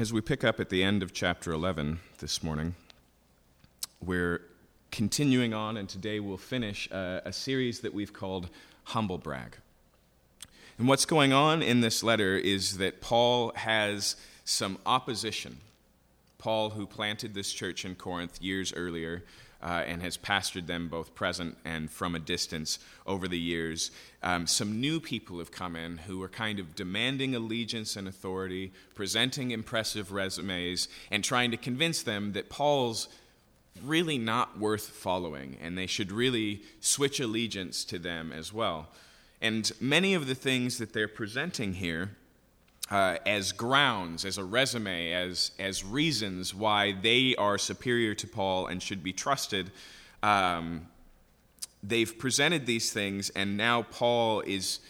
[0.00, 2.74] As we pick up at the end of chapter 11 this morning,
[4.02, 4.40] we're
[4.90, 8.48] continuing on, and today we'll finish a, a, series that we've called
[8.84, 9.58] Humble Brag.
[10.78, 14.16] And what's going on in this letter is that Paul has
[14.46, 15.58] some opposition.
[16.38, 19.22] Paul, who planted this church in Corinth years earlier,
[19.62, 23.90] uh, and has pastored them both present and from a distance over the years.
[24.22, 28.72] Um, some new people have come in who are kind of demanding allegiance and authority,
[28.94, 33.08] presenting impressive resumes, and trying to convince them that Paul's
[33.84, 38.88] really not worth following and they should really switch allegiance to them as well.
[39.40, 42.10] And many of the things that they're presenting here
[42.90, 48.66] uh, as grounds, as a resume, as, as reasons why they are superior to Paul
[48.66, 49.70] and should be trusted.
[50.22, 50.88] Um,
[51.82, 54.80] they've presented these things, and now Paul is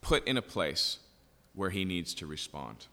[0.00, 0.98] put in a place
[1.54, 2.86] where he needs to respond.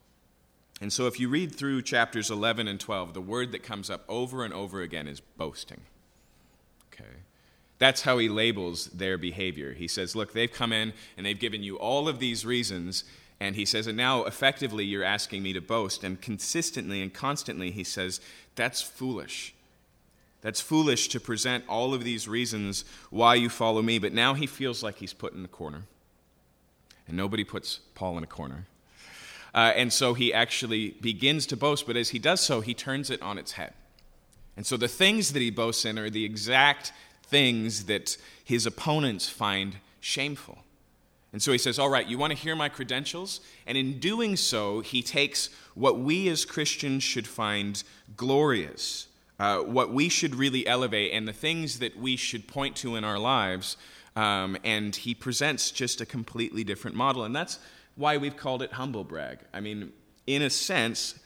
[0.80, 4.04] And so, if you read through chapters 11 and 12, the word that comes up
[4.08, 5.82] over and over again is boasting.
[6.92, 7.10] Okay.
[7.78, 9.74] That's how he labels their behavior.
[9.74, 13.04] He says, Look, they've come in and they've given you all of these reasons,
[13.42, 16.04] and he says, and now effectively you're asking me to boast.
[16.04, 18.22] And consistently and constantly he says,
[18.54, 19.56] that's foolish.
[20.42, 23.98] That's foolish to present all of these reasons why you follow me.
[23.98, 25.86] But now he feels like he's put in a corner.
[27.08, 28.68] And nobody puts Paul in a corner.
[29.56, 33.10] Uh, and so he actually begins to boast, but as he does so, he turns
[33.10, 33.74] it on its head.
[34.56, 39.30] And so the things that he boasts in are the exact things that his opponents
[39.30, 40.60] find shameful.
[41.34, 43.40] And so he says, All right, you want to hear my credentials?
[43.66, 47.82] And in doing so, he takes what we as Christians should find
[48.18, 49.08] glorious,
[49.40, 53.04] uh, what we should really elevate, and the things that we should point to in
[53.04, 53.78] our lives.
[54.16, 57.24] Um, and he presents just a completely different model.
[57.24, 57.60] And that's
[57.96, 59.40] why we've called it humble brag.
[59.54, 59.94] I mean,
[60.28, 61.18] in a sense,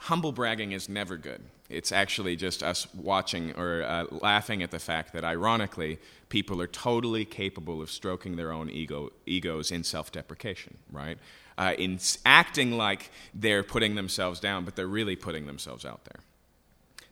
[0.00, 1.42] humble bragging is never good.
[1.68, 5.98] It's actually just us watching or uh, laughing at the fact that, ironically,
[6.30, 11.18] people are totally capable of stroking their own ego, egos in self deprecation, right?
[11.58, 16.20] Uh, in acting like they're putting themselves down, but they're really putting themselves out there.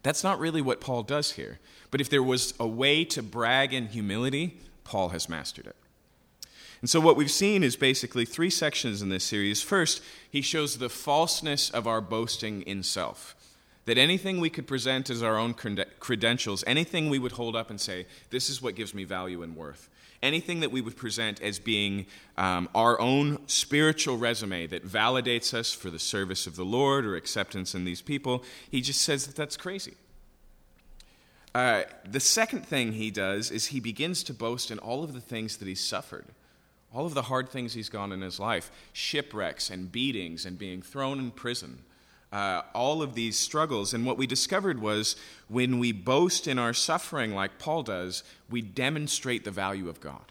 [0.02, 1.58] That's not really what Paul does here.
[1.90, 5.76] But if there was a way to brag in humility, Paul has mastered it.
[6.80, 9.60] And so, what we've seen is basically three sections in this series.
[9.62, 13.35] First, he shows the falseness of our boasting in self
[13.86, 17.80] that anything we could present as our own credentials, anything we would hold up and
[17.80, 19.88] say, this is what gives me value and worth,
[20.22, 22.04] anything that we would present as being
[22.36, 27.14] um, our own spiritual resume that validates us for the service of the Lord or
[27.14, 29.94] acceptance in these people, he just says that that's crazy.
[31.54, 35.20] Uh, the second thing he does is he begins to boast in all of the
[35.20, 36.26] things that he's suffered
[36.94, 40.80] all of the hard things he's gone in his life shipwrecks and beatings and being
[40.80, 41.82] thrown in prison
[42.32, 43.94] uh, all of these struggles.
[43.94, 45.16] And what we discovered was
[45.48, 50.24] when we boast in our suffering, like Paul does, we demonstrate the value of God.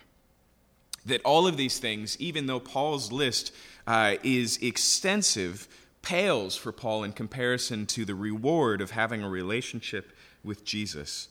[1.05, 3.53] That all of these things, even though Paul's list
[3.87, 5.67] uh, is extensive,
[6.01, 10.11] pales for Paul in comparison to the reward of having a relationship
[10.43, 11.29] with Jesus.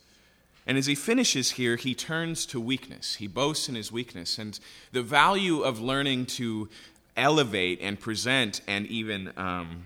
[0.66, 3.16] And as he finishes here, he turns to weakness.
[3.16, 4.38] He boasts in his weakness.
[4.38, 4.58] And
[4.92, 6.68] the value of learning to
[7.16, 9.84] elevate and present and even um,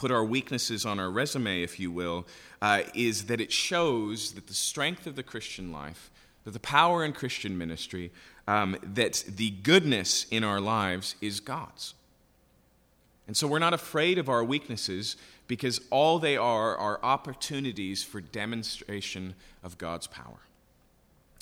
[0.00, 2.26] put our weaknesses on our resume, if you will,
[2.62, 6.10] uh, is that it shows that the strength of the Christian life,
[6.44, 8.10] that the power in Christian ministry,
[8.48, 11.92] um, that the goodness in our lives is God's.
[13.26, 18.22] And so we're not afraid of our weaknesses because all they are are opportunities for
[18.22, 20.40] demonstration of God's power.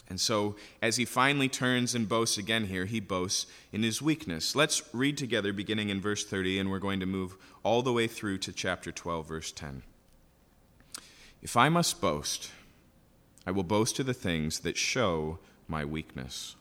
[0.09, 4.57] And so, as he finally turns and boasts again here, he boasts in his weakness.
[4.57, 8.07] Let's read together, beginning in verse 30, and we're going to move all the way
[8.07, 9.83] through to chapter 12, verse 10.
[11.43, 12.51] If I must boast,
[13.47, 15.39] I will boast to the things that show
[15.69, 16.57] my weakness.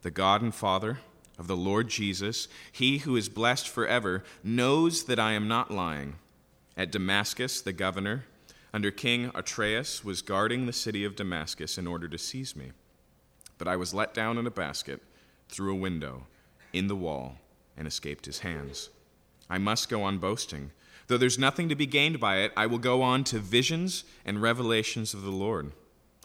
[0.00, 0.98] The God and Father
[1.38, 6.16] of the Lord Jesus, he who is blessed forever, knows that I am not lying.
[6.76, 8.24] At Damascus, the governor,
[8.74, 12.72] under King Aretas was guarding the city of Damascus in order to seize me.
[13.58, 15.02] But I was let down in a basket
[15.48, 16.26] through a window
[16.72, 17.36] in the wall
[17.76, 18.88] and escaped his hands.
[19.50, 20.70] I must go on boasting.
[21.06, 24.40] Though there's nothing to be gained by it, I will go on to visions and
[24.40, 25.72] revelations of the Lord.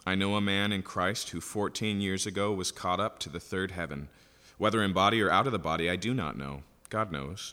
[0.06, 3.40] I know a man in Christ who 14 years ago was caught up to the
[3.40, 4.08] third heaven.
[4.56, 6.62] Whether in body or out of the body, I do not know.
[6.88, 7.52] God knows.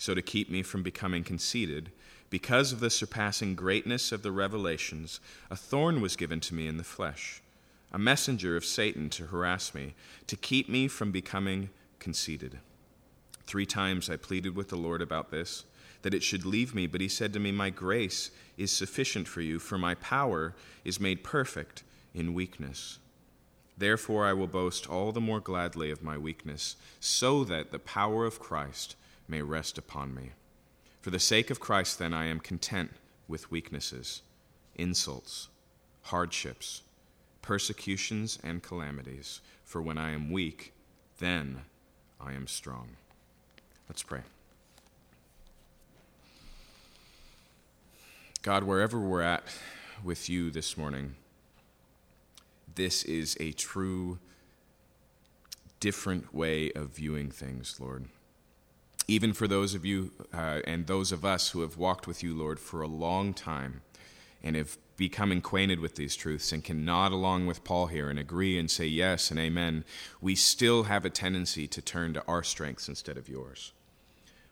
[0.00, 1.90] So to keep me from becoming conceited,
[2.30, 5.20] because of the surpassing greatness of the revelations,
[5.50, 7.42] a thorn was given to me in the flesh,
[7.92, 9.92] a messenger of Satan to harass me,
[10.26, 11.68] to keep me from becoming
[11.98, 12.60] conceited.
[13.46, 15.66] Three times I pleaded with the Lord about this
[16.00, 19.42] that it should leave me, but he said to me, My grace is sufficient for
[19.42, 21.82] you, for my power is made perfect
[22.14, 22.98] in weakness.
[23.76, 28.24] Therefore, I will boast all the more gladly of my weakness, so that the power
[28.24, 28.96] of Christ
[29.30, 30.30] may rest upon me.
[31.00, 32.90] For the sake of Christ, then, I am content
[33.28, 34.22] with weaknesses,
[34.74, 35.48] insults,
[36.02, 36.82] hardships,
[37.40, 39.40] persecutions, and calamities.
[39.64, 40.74] For when I am weak,
[41.18, 41.62] then
[42.20, 42.96] I am strong.
[43.88, 44.20] Let's pray.
[48.42, 49.44] God, wherever we're at
[50.02, 51.14] with you this morning,
[52.74, 54.18] this is a true,
[55.78, 58.06] different way of viewing things, Lord.
[59.10, 62.32] Even for those of you uh, and those of us who have walked with you,
[62.32, 63.80] Lord, for a long time
[64.40, 68.20] and have become acquainted with these truths and can nod along with Paul here and
[68.20, 69.84] agree and say yes and amen,
[70.20, 73.72] we still have a tendency to turn to our strengths instead of yours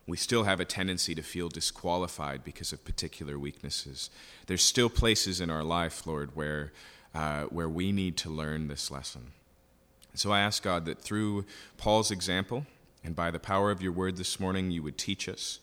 [0.09, 4.09] we still have a tendency to feel disqualified because of particular weaknesses.
[4.47, 6.73] There's still places in our life, Lord, where,
[7.13, 9.33] uh, where we need to learn this lesson.
[10.15, 11.45] So I ask God that through
[11.77, 12.65] Paul's example
[13.03, 15.59] and by the power of your word this morning, you would teach us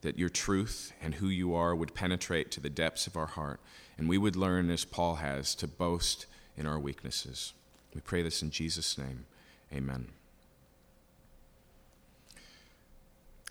[0.00, 3.60] that your truth and who you are would penetrate to the depths of our heart,
[3.96, 6.26] and we would learn, as Paul has, to boast
[6.56, 7.52] in our weaknesses.
[7.94, 9.26] We pray this in Jesus' name.
[9.72, 10.08] Amen.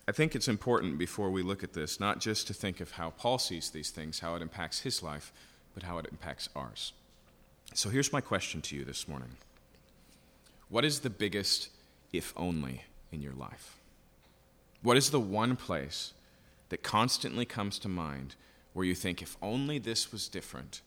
[0.08, 3.12] I think it's important before we look at this not just to think of how
[3.12, 5.32] Paul sees these things, how it impacts his life,
[5.74, 6.94] but how it impacts ours.
[7.74, 9.38] So here's my question to you this morning
[10.70, 11.70] What is the biggest
[12.12, 12.84] if only
[13.14, 13.78] in your life?
[14.82, 16.14] What is the one place
[16.70, 18.36] that constantly comes to mind
[18.74, 20.82] where you think, if only this was different,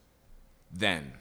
[0.71, 1.13] then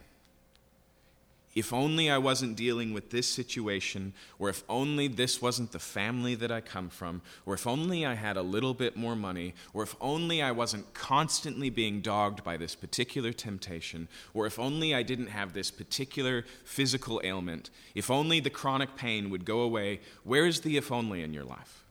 [1.55, 6.35] if only I wasn't dealing with this situation, or if only this wasn't the family
[6.35, 9.83] that I come from, or if only I had a little bit more money, or
[9.83, 15.01] if only I wasn't constantly being dogged by this particular temptation, or if only I
[15.01, 20.59] didn't have this particular physical ailment, if only the chronic pain would go away, where's
[20.59, 21.85] the if only in your life?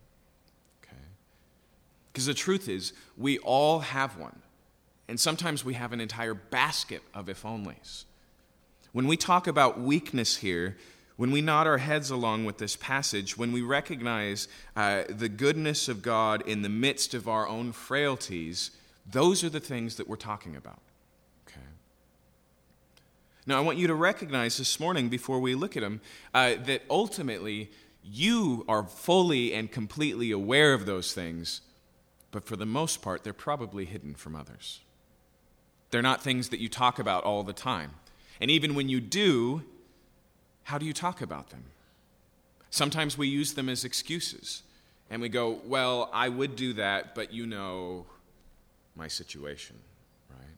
[0.84, 0.96] Okay.
[2.12, 4.40] Because the truth is, we all have one.
[5.08, 8.04] And sometimes we have an entire basket of if onlys.
[8.94, 10.76] When we talk about weakness here,
[11.16, 14.46] when we nod our heads along with this passage, when we recognize
[14.76, 18.70] uh, the goodness of God in the midst of our own frailties,
[19.04, 20.78] those are the things that we're talking about.
[21.48, 21.66] Okay.
[23.48, 26.00] Now, I want you to recognize this morning, before we look at them,
[26.32, 27.72] uh, that ultimately
[28.04, 31.62] you are fully and completely aware of those things,
[32.30, 34.82] but for the most part, they're probably hidden from others.
[35.90, 37.94] They're not things that you talk about all the time.
[38.40, 39.62] And even when you do,
[40.64, 41.64] how do you talk about them?
[42.70, 44.62] Sometimes we use them as excuses.
[45.10, 48.06] And we go, well, I would do that, but you know
[48.96, 49.76] my situation,
[50.30, 50.56] right?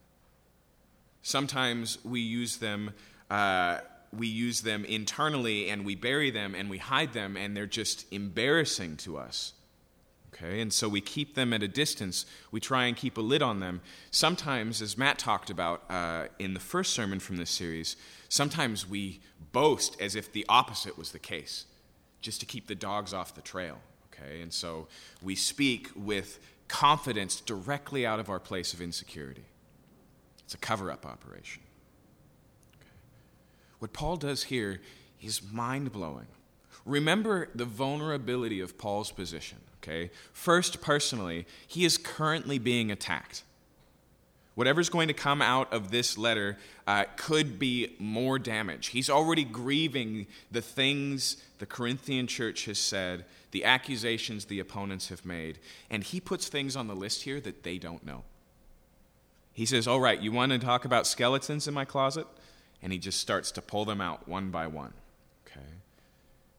[1.22, 2.92] Sometimes we use them.
[3.30, 3.78] Uh,
[4.16, 8.10] we use them internally and we bury them and we hide them and they're just
[8.12, 9.52] embarrassing to us.
[10.36, 12.26] Okay, and so we keep them at a distance.
[12.50, 13.80] We try and keep a lid on them.
[14.10, 17.96] Sometimes, as Matt talked about uh, in the first sermon from this series,
[18.28, 19.20] sometimes we
[19.52, 21.64] boast as if the opposite was the case,
[22.20, 23.78] just to keep the dogs off the trail.
[24.12, 24.88] Okay, and so
[25.22, 26.38] we speak with
[26.68, 29.44] confidence directly out of our place of insecurity.
[30.44, 31.62] It's a cover up operation.
[32.76, 32.90] Okay.
[33.78, 34.80] What Paul does here
[35.20, 36.26] is mind blowing.
[36.84, 40.10] Remember the vulnerability of Paul's position okay?
[40.32, 43.42] First, personally, he is currently being attacked.
[44.54, 48.88] Whatever's going to come out of this letter uh, could be more damage.
[48.88, 55.24] He's already grieving the things the Corinthian church has said, the accusations the opponents have
[55.26, 55.58] made,
[55.90, 58.24] and he puts things on the list here that they don't know.
[59.52, 62.26] He says, All right, you want to talk about skeletons in my closet?
[62.82, 64.92] And he just starts to pull them out one by one.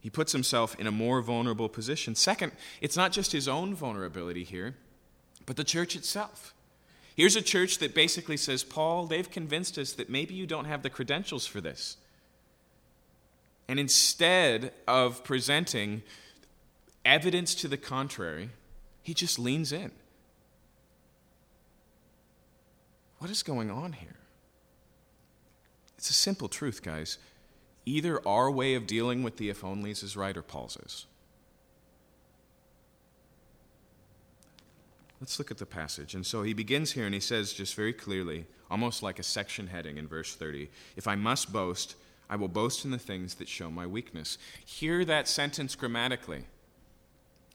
[0.08, 2.16] He puts himself in a more vulnerable position.
[2.16, 4.78] Second, it's not just his own vulnerability here,
[5.46, 6.54] but the church itself.
[7.18, 10.82] Here's a church that basically says, Paul, they've convinced us that maybe you don't have
[10.82, 11.98] the credentials for this.
[13.68, 16.04] And instead of presenting
[17.04, 18.52] evidence to the contrary,
[19.04, 19.92] he just leans in.
[23.18, 24.16] What is going on here?
[25.98, 27.18] It's a simple truth, guys.
[27.88, 31.06] Either our way of dealing with the if onlys is right or Paul's is.
[35.22, 36.14] Let's look at the passage.
[36.14, 39.68] And so he begins here and he says, just very clearly, almost like a section
[39.68, 41.96] heading in verse 30 If I must boast,
[42.30, 44.38] I will boast in the things that show my weakness.
[44.66, 46.44] Hear that sentence grammatically.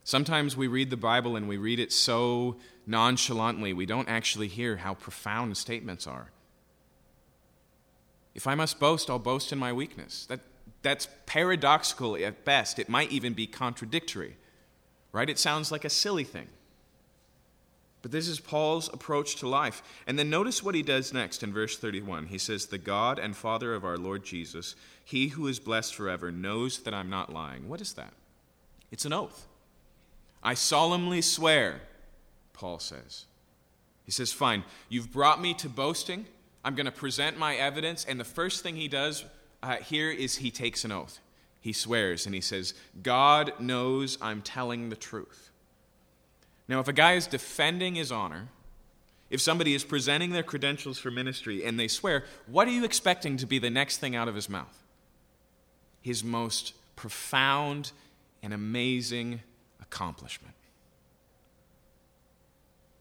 [0.03, 4.77] Sometimes we read the Bible and we read it so nonchalantly, we don't actually hear
[4.77, 6.32] how profound statements are.
[8.35, 10.25] If I must boast, I'll boast in my weakness.
[10.25, 10.39] That,
[10.81, 12.79] that's paradoxical at best.
[12.79, 14.37] It might even be contradictory,
[15.11, 15.29] right?
[15.29, 16.47] It sounds like a silly thing.
[18.03, 19.81] But this is Paul's approach to life.
[20.05, 22.27] And then notice what he does next in verse 31.
[22.27, 24.75] He says, The God and Father of our Lord Jesus,
[25.05, 27.69] he who is blessed forever, knows that I'm not lying.
[27.69, 28.11] What is that?
[28.91, 29.47] It's an oath.
[30.43, 31.79] I solemnly swear,
[32.51, 33.25] Paul says.
[34.03, 36.25] He says, Fine, you've brought me to boasting.
[36.63, 38.05] I'm going to present my evidence.
[38.05, 39.25] And the first thing he does
[39.61, 41.19] uh, here is he takes an oath.
[41.59, 45.51] He swears and he says, God knows I'm telling the truth.
[46.67, 48.49] Now, if a guy is defending his honor,
[49.29, 53.37] if somebody is presenting their credentials for ministry and they swear, what are you expecting
[53.37, 54.83] to be the next thing out of his mouth?
[56.01, 57.91] His most profound
[58.41, 59.41] and amazing
[59.81, 60.53] accomplishment.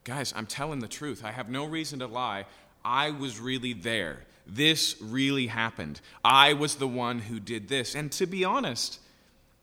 [0.05, 1.25] Guys, I'm telling the truth.
[1.25, 2.47] I have no reason to lie.
[2.85, 4.21] I was really there.
[4.47, 6.01] This really happened.
[6.25, 7.95] I was the one who did this.
[7.95, 8.99] And to be honest,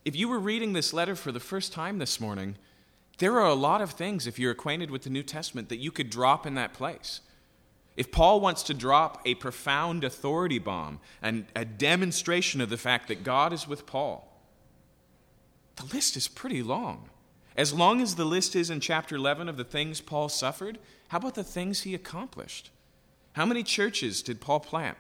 [0.05, 2.55] if you were reading this letter for the first time this morning,
[3.17, 5.91] there are a lot of things, if you're acquainted with the New Testament, that you
[5.91, 7.19] could drop in that place.
[7.97, 13.09] If Paul wants to drop a profound authority bomb and a demonstration of the fact
[13.09, 14.25] that God is with Paul,
[15.75, 17.09] the list is pretty long.
[17.57, 21.17] As long as the list is in chapter 11 of the things Paul suffered, how
[21.17, 22.71] about the things he accomplished?
[23.39, 24.97] How many churches did Paul plant?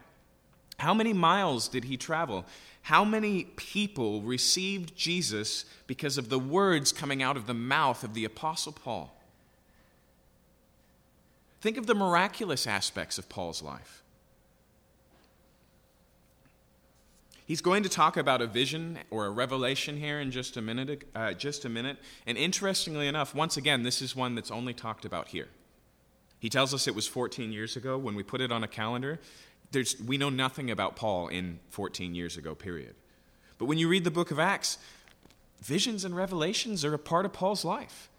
[0.77, 2.45] How many miles did he travel?
[2.83, 8.13] How many people received Jesus because of the words coming out of the mouth of
[8.13, 9.13] the Apostle Paul?
[11.59, 14.03] Think of the miraculous aspects of Paul's life.
[17.45, 21.03] He's going to talk about a vision or a revelation here in just a minute.
[21.13, 21.97] Uh, just a minute.
[22.25, 25.49] And interestingly enough, once again, this is one that's only talked about here.
[26.39, 29.19] He tells us it was 14 years ago when we put it on a calendar
[29.71, 32.95] there's, we know nothing about Paul in 14 years ago, period.
[33.57, 34.77] But when you read the book of Acts,
[35.61, 38.09] visions and revelations are a part of Paul's life.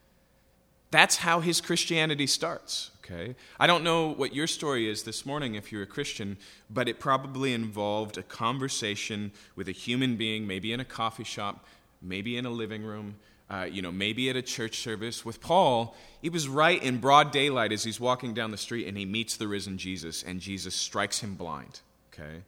[0.91, 3.37] That's how his Christianity starts, okay?
[3.59, 6.37] I don't know what your story is this morning if you're a Christian,
[6.69, 11.65] but it probably involved a conversation with a human being, maybe in a coffee shop,
[12.03, 13.17] maybe in a living room,
[13.51, 15.25] uh, you know, maybe at a church service.
[15.25, 18.97] With Paul, he was right in broad daylight as he's walking down the street and
[18.97, 21.81] he meets the risen Jesus, and Jesus strikes him blind.
[22.13, 22.43] Okay?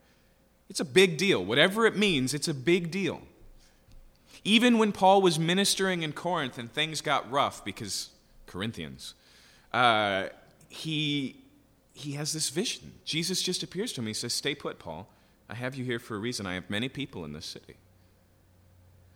[0.69, 1.43] It's a big deal.
[1.43, 3.21] Whatever it means, it's a big deal.
[4.45, 8.09] Even when Paul was ministering in Corinth and things got rough because
[8.45, 9.13] Corinthians,
[9.73, 10.27] uh,
[10.69, 11.35] he,
[11.93, 12.93] he has this vision.
[13.05, 14.07] Jesus just appears to him.
[14.07, 15.09] He says, Stay put, Paul.
[15.49, 16.45] I have you here for a reason.
[16.45, 17.75] I have many people in this city.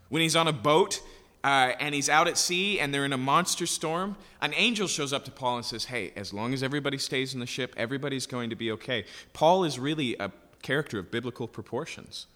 [0.09, 1.01] When he's on a boat
[1.47, 5.13] uh, and he's out at sea and they're in a monster storm, an angel shows
[5.13, 8.25] up to Paul and says, Hey, as long as everybody stays in the ship, everybody's
[8.25, 9.05] going to be okay.
[9.31, 12.27] Paul is really a character of biblical proportions.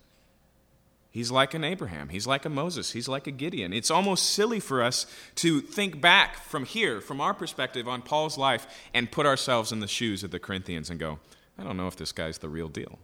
[1.09, 2.07] He's like an Abraham.
[2.07, 2.93] He's like a Moses.
[2.93, 3.73] He's like a Gideon.
[3.73, 8.37] It's almost silly for us to think back from here, from our perspective on Paul's
[8.37, 11.19] life, and put ourselves in the shoes of the Corinthians and go,
[11.59, 12.97] I don't know if this guy's the real deal.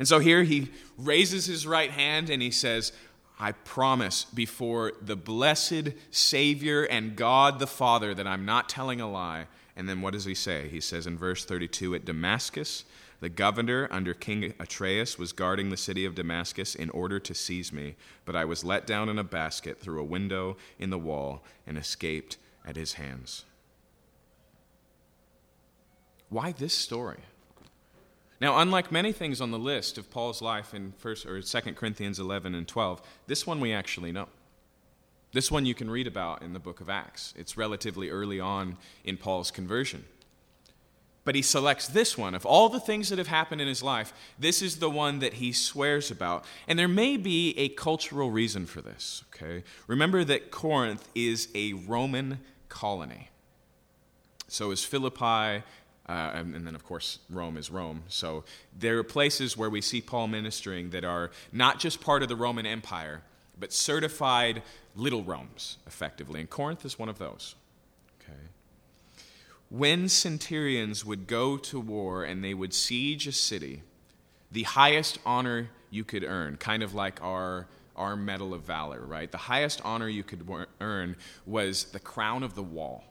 [0.00, 2.92] And so here he raises his right hand and he says,
[3.38, 9.10] I promise before the blessed Savior and God the Father that I'm not telling a
[9.10, 9.46] lie.
[9.76, 10.68] And then what does he say?
[10.68, 12.84] He says in verse 32 At Damascus,
[13.20, 17.72] the governor under King Aretas was guarding the city of Damascus in order to seize
[17.72, 21.42] me, but I was let down in a basket through a window in the wall
[21.66, 23.44] and escaped at his hands.
[26.28, 27.20] Why this story?
[28.40, 32.18] Now, unlike many things on the list of Paul's life in first or 2 Corinthians
[32.20, 34.28] 11 and 12, this one we actually know.
[35.32, 37.34] This one you can read about in the book of Acts.
[37.36, 40.04] It's relatively early on in Paul's conversion.
[41.24, 42.34] But he selects this one.
[42.34, 45.34] Of all the things that have happened in his life, this is the one that
[45.34, 46.46] he swears about.
[46.66, 49.64] And there may be a cultural reason for this, okay?
[49.86, 52.38] Remember that Corinth is a Roman
[52.70, 53.28] colony.
[54.46, 55.62] So is Philippi,
[56.08, 58.02] uh, and, and, then, of course, Rome is Rome.
[58.08, 58.44] So
[58.78, 62.36] there are places where we see Paul ministering that are not just part of the
[62.36, 63.22] Roman Empire,
[63.60, 64.62] but certified
[64.96, 66.40] little Romes, effectively.
[66.40, 67.54] And Corinth is one of those.
[68.20, 68.38] Okay.
[69.70, 73.82] when centurions would go to war and they would siege a city,
[74.50, 79.30] the highest honor you could earn, kind of like our, our Medal of Valor, right?
[79.30, 80.46] The highest honor you could
[80.80, 83.04] earn was the crown of the wall.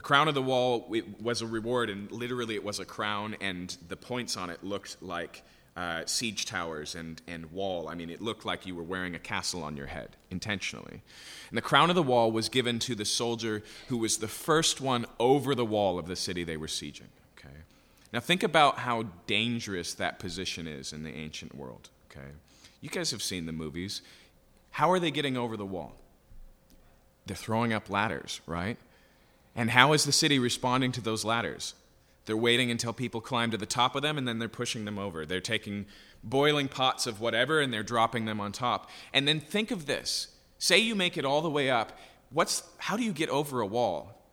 [0.00, 0.90] The crown of the wall
[1.20, 4.96] was a reward, and literally it was a crown, and the points on it looked
[5.02, 5.42] like
[5.76, 7.86] uh, siege towers and, and wall.
[7.86, 11.02] I mean, it looked like you were wearing a castle on your head, intentionally.
[11.50, 14.80] And the crown of the wall was given to the soldier who was the first
[14.80, 17.12] one over the wall of the city they were sieging.
[17.38, 17.58] Okay?
[18.10, 21.90] Now, think about how dangerous that position is in the ancient world.
[22.10, 22.30] Okay?
[22.80, 24.00] You guys have seen the movies.
[24.70, 25.94] How are they getting over the wall?
[27.26, 28.78] They're throwing up ladders, right?
[29.60, 31.74] And how is the city responding to those ladders?
[32.24, 34.98] They're waiting until people climb to the top of them and then they're pushing them
[34.98, 35.26] over.
[35.26, 35.84] They're taking
[36.24, 38.88] boiling pots of whatever and they're dropping them on top.
[39.12, 40.28] And then think of this.
[40.56, 41.98] Say you make it all the way up.
[42.30, 44.24] What's how do you get over a wall?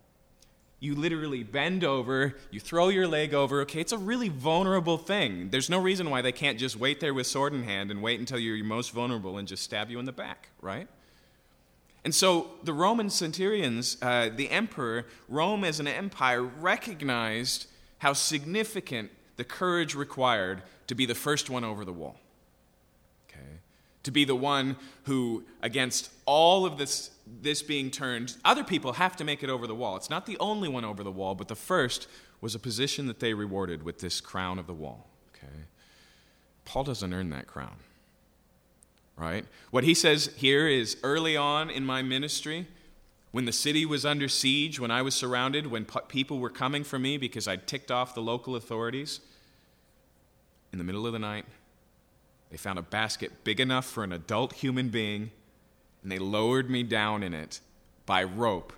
[0.79, 3.59] You literally bend over, you throw your leg over.
[3.63, 5.49] Okay, it's a really vulnerable thing.
[5.49, 8.21] There's no reason why they can't just wait there with sword in hand and wait
[8.21, 10.87] until you're most vulnerable and just stab you in the back, right?
[12.07, 19.11] And so the Roman centurions, uh, the emperor, Rome as an empire, recognized how significant
[19.35, 22.15] the courage required to be the first one over the wall.
[23.27, 23.59] Okay?
[24.03, 27.11] To be the one who, against all of this,
[27.41, 29.97] this being turned, other people have to make it over the wall.
[29.97, 32.07] It's not the only one over the wall, but the first
[32.39, 35.09] was a position that they rewarded with this crown of the wall.
[35.35, 35.65] Okay?
[36.63, 37.75] Paul doesn't earn that crown
[39.17, 39.45] right?
[39.71, 42.67] What he says here is early on in my ministry,
[43.31, 46.97] when the city was under siege, when I was surrounded, when people were coming for
[46.97, 49.19] me because I'd ticked off the local authorities,
[50.71, 51.45] in the middle of the night,
[52.49, 55.31] they found a basket big enough for an adult human being,
[56.01, 57.59] and they lowered me down in it
[58.05, 58.73] by rope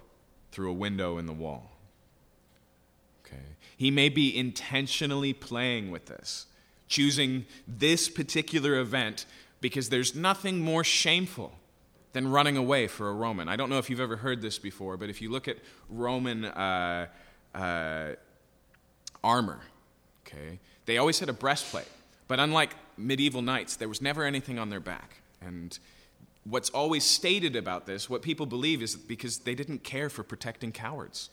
[0.52, 1.72] through a window in the wall.
[3.26, 3.44] Okay.
[3.78, 6.48] He may be intentionally playing with this,
[6.88, 9.26] choosing this particular event
[9.62, 11.54] because there's nothing more shameful
[12.14, 13.48] than running away for a Roman.
[13.48, 15.58] I don't know if you've ever heard this before, but if you look at
[15.90, 17.08] Roman uh,
[17.54, 18.12] uh,
[19.24, 19.60] armor,
[20.26, 21.88] okay, they always had a breastplate.
[22.28, 25.22] But unlike medieval knights, there was never anything on their back.
[25.42, 25.78] And
[26.44, 30.72] what's always stated about this, what people believe, is because they didn't care for protecting
[30.72, 31.30] cowards.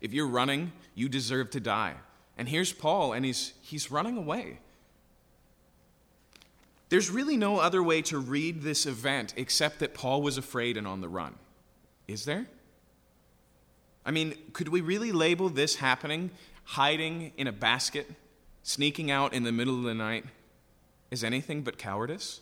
[0.00, 1.94] If you're running, you deserve to die.
[2.36, 4.58] And here's Paul, and he's, he's running away.
[6.88, 10.86] There's really no other way to read this event except that Paul was afraid and
[10.86, 11.34] on the run.
[12.06, 12.46] Is there?
[14.06, 16.30] I mean, could we really label this happening,
[16.64, 18.10] hiding in a basket,
[18.62, 20.24] sneaking out in the middle of the night,
[21.12, 22.40] as anything but cowardice?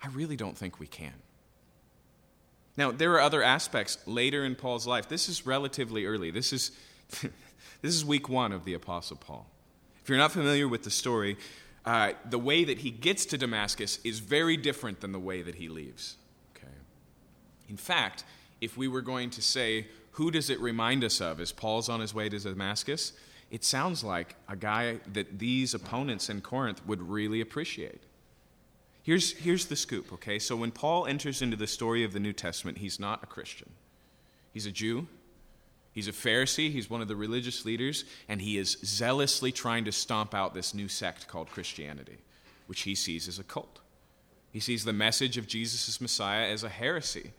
[0.00, 1.14] I really don't think we can.
[2.76, 5.08] Now, there are other aspects later in Paul's life.
[5.08, 6.30] This is relatively early.
[6.30, 6.72] This is,
[7.10, 9.46] this is week one of the Apostle Paul.
[10.02, 11.36] If you're not familiar with the story,
[11.84, 15.56] uh, the way that he gets to Damascus is very different than the way that
[15.56, 16.16] he leaves.
[16.56, 16.72] Okay?
[17.68, 18.24] In fact,
[18.60, 22.00] if we were going to say, who does it remind us of as Paul's on
[22.00, 23.12] his way to Damascus?
[23.50, 28.02] It sounds like a guy that these opponents in Corinth would really appreciate.
[29.02, 30.38] Here's, here's the scoop, okay?
[30.38, 33.70] So when Paul enters into the story of the New Testament, he's not a Christian.
[34.52, 35.08] He's a Jew,
[35.94, 39.92] He's a Pharisee, he's one of the religious leaders, and he is zealously trying to
[39.92, 42.18] stomp out this new sect called Christianity,
[42.66, 43.78] which he sees as a cult.
[44.50, 47.30] He sees the message of Jesus as Messiah as a heresy.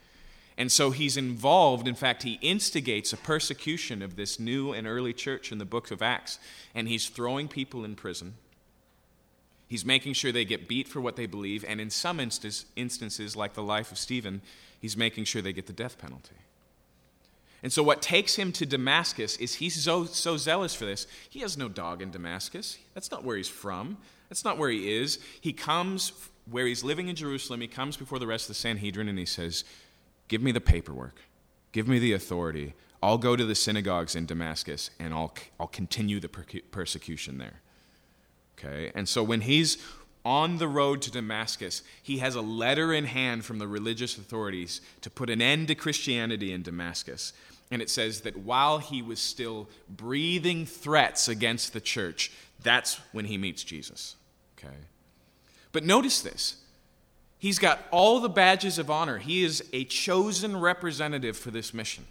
[0.58, 5.12] And so he's involved, in fact, he instigates a persecution of this new and early
[5.12, 6.40] church in the book of Acts,
[6.74, 8.36] and he's throwing people in prison.
[9.68, 13.54] He's making sure they get beat for what they believe, and in some instances, like
[13.54, 14.42] the life of Stephen,
[14.80, 16.36] he's making sure they get the death penalty.
[17.66, 21.08] And so, what takes him to Damascus is he's so, so zealous for this.
[21.32, 22.78] He has no dog in Damascus.
[22.94, 23.98] That's not where he's from,
[24.30, 25.18] that's not where he is.
[25.42, 26.12] He comes
[26.48, 27.62] where he's living in Jerusalem.
[27.62, 29.64] He comes before the rest of the Sanhedrin and he says,
[30.28, 31.24] Give me the paperwork,
[31.72, 32.76] give me the authority.
[33.02, 37.62] I'll go to the synagogues in Damascus and I'll, I'll continue the persecution there.
[38.60, 38.92] Okay?
[38.94, 39.80] And so, when he's
[40.24, 44.82] on the road to Damascus, he has a letter in hand from the religious authorities
[45.02, 47.34] to put an end to Christianity in Damascus.
[47.72, 53.26] And it says that while he was still breathing threats against the church, that's when
[53.26, 54.16] he meets Jesus.
[54.58, 54.76] Okay?
[55.72, 56.58] But notice this.
[57.38, 59.18] He's got all the badges of honor.
[59.18, 62.06] He is a chosen representative for this mission.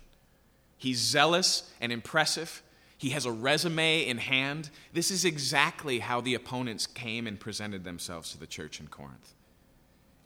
[0.77, 2.63] He's zealous and impressive.
[2.99, 4.71] He has a resume in hand.
[4.93, 9.35] This is exactly how the opponents came and presented themselves to the church in Corinth.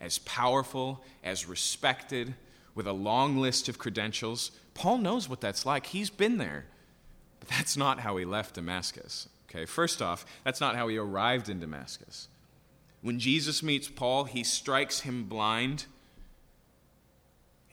[0.01, 2.35] As powerful, as respected,
[2.79, 5.87] with a long list of credentials, Paul knows what that's like.
[5.87, 6.67] He's been there.
[7.41, 9.29] But that's not how he left Damascus.
[9.51, 12.29] Okay, first off, that's not how he arrived in Damascus.
[13.03, 15.87] When Jesus meets Paul, he strikes him blind,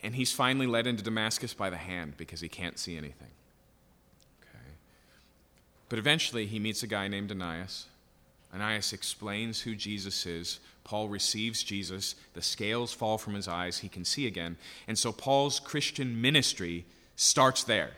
[0.02, 3.30] and he's finally led into Damascus by the hand because he can't see anything.
[4.42, 4.74] Okay.
[5.88, 7.86] But eventually, he meets a guy named Ananias.
[8.52, 10.60] Ananias explains who Jesus is.
[10.86, 12.16] Paul receives Jesus.
[12.34, 13.80] The scales fall from his eyes.
[13.80, 14.56] He can see again.
[14.88, 16.86] And so Paul's Christian ministry
[17.18, 17.92] starts there.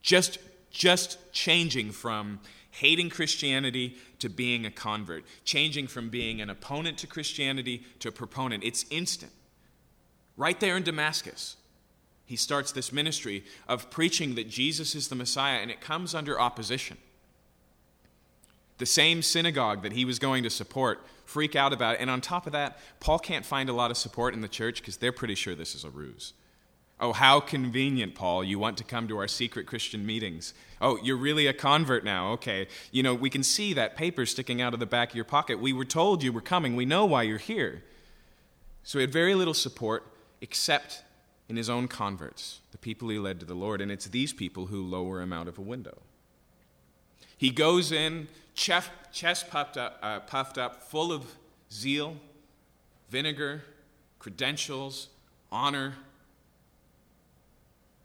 [0.00, 0.38] Just,
[0.70, 7.06] just changing from hating Christianity to being a convert, changing from being an opponent to
[7.06, 8.64] Christianity to a proponent.
[8.64, 9.32] It's instant.
[10.36, 11.56] Right there in Damascus,
[12.24, 16.40] he starts this ministry of preaching that Jesus is the Messiah, and it comes under
[16.40, 16.96] opposition.
[18.78, 22.00] The same synagogue that he was going to support freak out about it.
[22.00, 24.80] And on top of that, Paul can't find a lot of support in the church
[24.80, 26.32] because they're pretty sure this is a ruse.
[27.00, 28.44] Oh, how convenient, Paul.
[28.44, 30.54] You want to come to our secret Christian meetings.
[30.80, 32.32] Oh, you're really a convert now.
[32.32, 32.68] Okay.
[32.92, 35.58] You know, we can see that paper sticking out of the back of your pocket.
[35.58, 36.76] We were told you were coming.
[36.76, 37.82] We know why you're here.
[38.84, 40.04] So he had very little support
[40.40, 41.02] except
[41.48, 43.80] in his own converts, the people he led to the Lord.
[43.80, 46.02] And it's these people who lower him out of a window.
[47.36, 51.24] He goes in, chest, chest puffed, up, uh, puffed up, full of
[51.70, 52.16] zeal,
[53.08, 53.62] vinegar,
[54.18, 55.08] credentials,
[55.52, 55.94] honor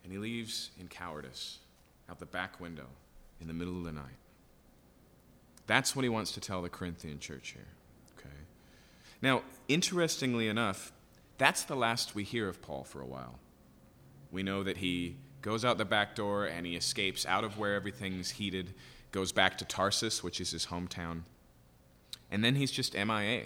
[0.09, 1.59] and he leaves in cowardice
[2.09, 2.87] out the back window
[3.39, 4.17] in the middle of the night.
[5.67, 7.67] That's what he wants to tell the Corinthian church here.
[8.17, 8.35] Okay.
[9.21, 10.91] Now, interestingly enough,
[11.37, 13.37] that's the last we hear of Paul for a while.
[14.31, 17.75] We know that he goes out the back door and he escapes out of where
[17.75, 18.73] everything's heated,
[19.11, 21.21] goes back to Tarsus, which is his hometown.
[22.31, 23.43] And then he's just MIA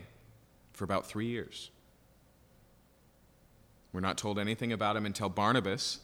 [0.73, 1.71] for about three years.
[3.91, 5.99] We're not told anything about him until Barnabas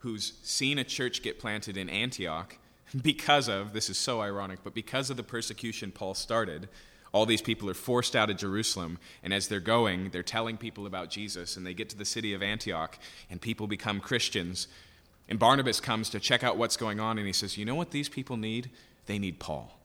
[0.00, 2.56] who's seen a church get planted in Antioch
[3.02, 6.68] because of, this is so ironic, but because of the persecution Paul started,
[7.12, 10.86] all these people are forced out of Jerusalem, and as they're going, they're telling people
[10.86, 14.68] about Jesus, and they get to the city of Antioch, and people become Christians.
[15.30, 17.92] And Barnabas comes to check out what's going on, and he says, You know what
[17.92, 18.68] these people need?
[19.06, 19.78] They need Paul.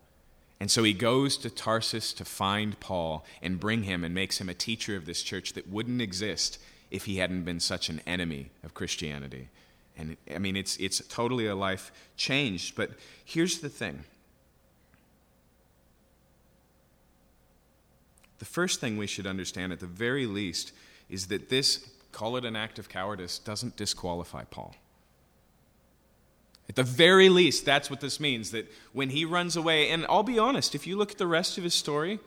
[0.59, 4.49] And so he goes to Tarsus to find Paul and bring him and makes him
[4.49, 8.49] a teacher of this church that wouldn't exist if he hadn't been such an enemy
[8.63, 9.49] of Christianity.
[9.97, 12.75] And I mean, it's, it's totally a life changed.
[12.75, 12.91] But
[13.23, 14.05] here's the thing
[18.39, 20.71] the first thing we should understand, at the very least,
[21.09, 24.75] is that this, call it an act of cowardice, doesn't disqualify Paul.
[26.67, 30.23] At the very least, that's what this means that when he runs away, and I'll
[30.23, 32.19] be honest, if you look at the rest of his story,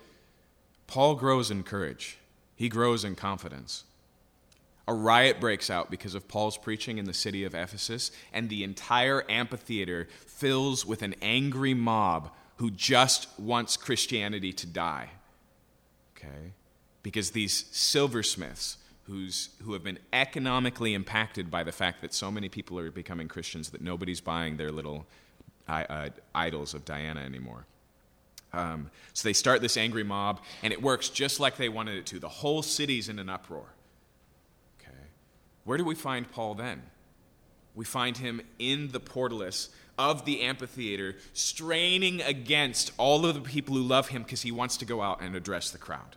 [0.87, 2.18] Paul grows in courage,
[2.55, 3.85] he grows in confidence
[4.88, 8.64] a riot breaks out because of Paul's preaching in the city of Ephesus, and the
[8.64, 15.11] entire amphitheater fills with an angry mob who just wants Christianity to die.
[16.16, 16.55] Okay?
[17.03, 22.49] Because these silversmiths, who's, who have been economically impacted by the fact that so many
[22.49, 25.07] people are becoming Christians that nobody's buying their little
[25.66, 27.66] uh, idols of Diana anymore.
[28.53, 32.07] Um, so they start this angry mob, and it works just like they wanted it
[32.07, 32.18] to.
[32.18, 33.66] The whole city's in an uproar.
[34.81, 34.97] Okay.
[35.64, 36.83] Where do we find Paul then?
[37.75, 43.75] We find him in the portcullis of the amphitheater, straining against all of the people
[43.75, 46.16] who love him because he wants to go out and address the crowd.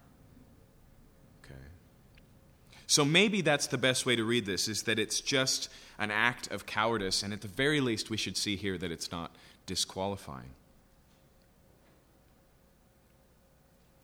[2.92, 6.52] So maybe that's the best way to read this is that it's just an act
[6.52, 9.32] of cowardice, and at the very least, we should see here that it's not
[9.66, 10.50] disqualifying.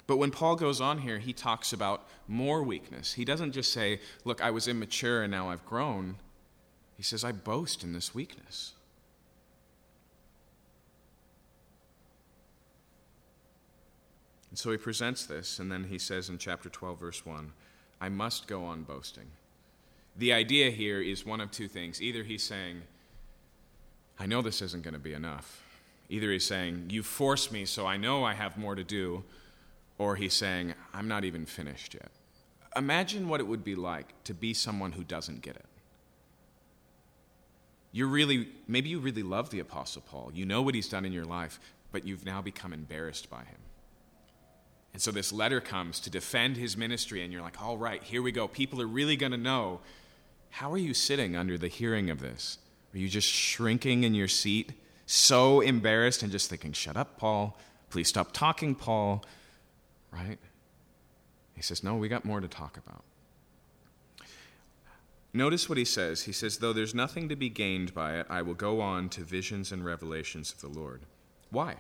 [0.07, 3.11] But when Paul goes on here, he talks about more weakness.
[3.11, 6.15] He doesn't just say, Look, I was immature and now I've grown.
[6.95, 8.71] He says, I boast in this weakness.
[14.49, 17.51] And so he presents this, and then he says in chapter 12, verse 1,
[17.99, 19.27] I must go on boasting.
[20.15, 22.01] The idea here is one of two things.
[22.01, 22.81] Either he's saying,
[24.19, 25.63] I know this isn't going to be enough.
[26.09, 29.23] Either he's saying, You force me, so I know I have more to do
[29.97, 32.11] or he's saying, I'm not even finished yet.
[32.75, 35.65] Imagine what it would be like to be someone who doesn't get it.
[37.91, 40.31] You're really, maybe you really love the Apostle Paul.
[40.33, 41.59] You know what he's done in your life,
[41.91, 43.57] but you've now become embarrassed by him.
[44.97, 48.23] And so this letter comes to defend his ministry, and you're like, all right, here
[48.23, 48.47] we go.
[48.47, 49.79] People are really going to know.
[50.49, 52.57] How are you sitting under the hearing of this?
[52.95, 54.73] Are you just shrinking in your seat,
[55.05, 57.59] so embarrassed, and just thinking, shut up, Paul?
[57.91, 59.23] Please stop talking, Paul
[60.11, 60.39] right?
[61.55, 63.03] He says, No, we got more to talk about.
[65.33, 66.23] Notice what he says.
[66.23, 69.21] He says, Though there's nothing to be gained by it, I will go on to
[69.21, 71.01] visions and revelations of the Lord.
[71.49, 71.75] Why?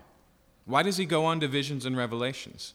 [0.65, 2.73] Why does he go on to visions and revelations?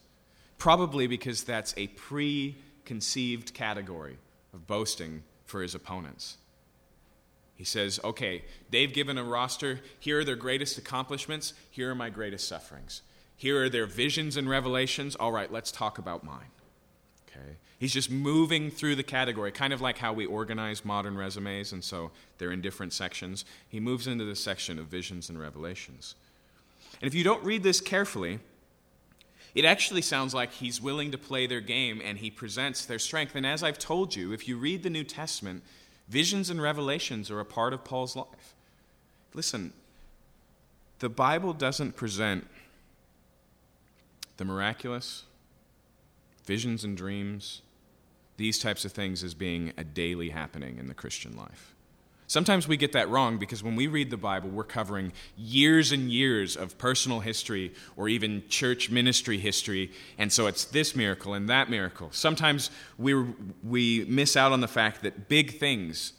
[0.58, 4.18] Probably because that's a preconceived category
[4.54, 6.38] of boasting for his opponents.
[7.54, 9.80] He says, okay, they've given a roster.
[9.98, 11.52] Here are their greatest accomplishments.
[11.70, 13.02] Here are my greatest sufferings.
[13.36, 15.16] Here are their visions and revelations.
[15.16, 16.50] All right, let's talk about mine.
[17.28, 17.56] Okay?
[17.78, 21.82] He's just moving through the category, kind of like how we organize modern resumes, and
[21.82, 23.44] so they're in different sections.
[23.68, 26.14] He moves into the section of visions and revelations.
[27.00, 28.38] And if you don't read this carefully,
[29.54, 33.34] it actually sounds like he's willing to play their game and he presents their strength.
[33.34, 35.62] And as I've told you, if you read the New Testament,
[36.08, 38.54] visions and revelations are a part of Paul's life.
[39.34, 39.72] Listen,
[41.00, 42.46] the Bible doesn't present
[44.36, 45.24] the miraculous,
[46.44, 47.62] visions and dreams,
[48.36, 51.71] these types of things as being a daily happening in the Christian life.
[52.32, 56.10] Sometimes we get that wrong because when we read the Bible, we're covering years and
[56.10, 61.46] years of personal history or even church ministry history, and so it's this miracle and
[61.50, 62.08] that miracle.
[62.10, 63.12] Sometimes we,
[63.62, 66.14] we miss out on the fact that big things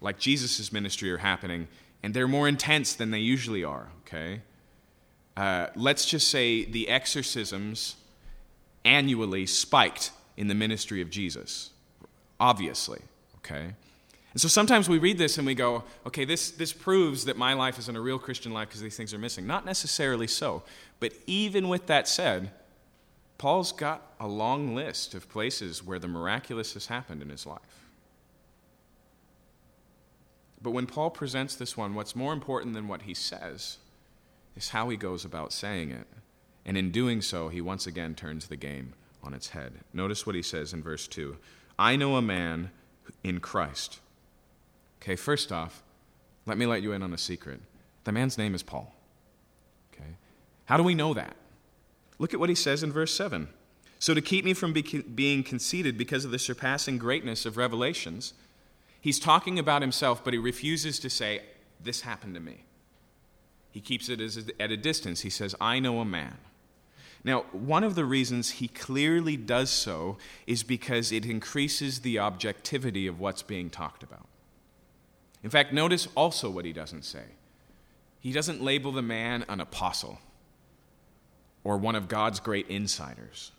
[0.00, 1.68] like Jesus' ministry are happening,
[2.02, 4.40] and they're more intense than they usually are, okay?
[5.36, 7.96] Uh, let's just say the exorcisms
[8.86, 11.72] annually spiked in the ministry of Jesus,
[12.40, 13.02] obviously,
[13.36, 13.74] okay?
[14.32, 17.52] And so sometimes we read this and we go, okay, this, this proves that my
[17.52, 19.46] life isn't a real Christian life because these things are missing.
[19.46, 20.62] Not necessarily so.
[21.00, 22.50] But even with that said,
[23.36, 27.60] Paul's got a long list of places where the miraculous has happened in his life.
[30.62, 33.78] But when Paul presents this one, what's more important than what he says
[34.56, 36.06] is how he goes about saying it.
[36.64, 39.80] And in doing so, he once again turns the game on its head.
[39.92, 41.36] Notice what he says in verse 2
[41.78, 42.70] I know a man
[43.24, 43.98] in Christ
[45.02, 45.82] Okay, first off,
[46.46, 47.60] let me let you in on a secret.
[48.04, 48.94] The man's name is Paul.
[49.92, 50.10] Okay?
[50.66, 51.34] How do we know that?
[52.20, 53.48] Look at what he says in verse 7.
[53.98, 58.32] So, to keep me from be- being conceited because of the surpassing greatness of revelations,
[59.00, 61.42] he's talking about himself, but he refuses to say,
[61.80, 62.64] This happened to me.
[63.72, 65.22] He keeps it a, at a distance.
[65.22, 66.38] He says, I know a man.
[67.24, 73.06] Now, one of the reasons he clearly does so is because it increases the objectivity
[73.06, 74.26] of what's being talked about.
[75.42, 77.24] In fact, notice also what he doesn't say.
[78.20, 80.20] He doesn't label the man an apostle
[81.64, 83.52] or one of God's great insiders.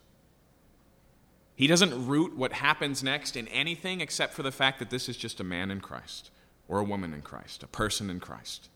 [1.56, 5.16] He doesn't root what happens next in anything except for the fact that this is
[5.16, 6.30] just a man in Christ
[6.68, 8.68] or a woman in Christ, a person in Christ.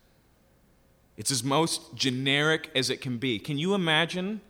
[1.17, 3.39] It's as most generic as it can be.
[3.39, 4.41] Can you imagine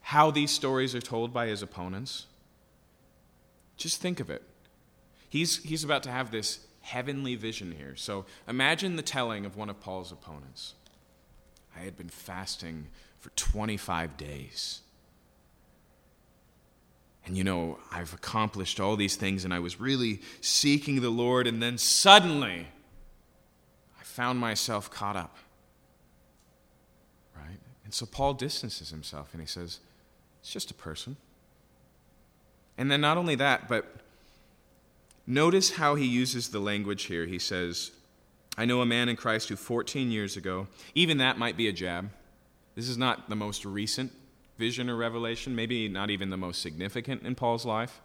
[0.00, 2.26] how these stories are told by his opponents?
[3.76, 4.42] Just think of it.
[5.28, 7.96] He's, he's about to have this heavenly vision here.
[7.96, 10.74] So imagine the telling of one of Paul's opponents.
[11.76, 14.80] I had been fasting for 25 days.
[17.24, 21.46] And you know, I've accomplished all these things and I was really seeking the Lord,
[21.46, 22.66] and then suddenly
[23.98, 25.36] I found myself caught up.
[27.36, 27.58] Right?
[27.84, 29.78] And so Paul distances himself and he says,
[30.40, 31.16] It's just a person.
[32.76, 34.01] And then not only that, but
[35.26, 37.26] Notice how he uses the language here.
[37.26, 37.92] He says,
[38.56, 41.72] I know a man in Christ who 14 years ago, even that might be a
[41.72, 42.10] jab.
[42.74, 44.12] This is not the most recent
[44.58, 48.00] vision or revelation, maybe not even the most significant in Paul's life.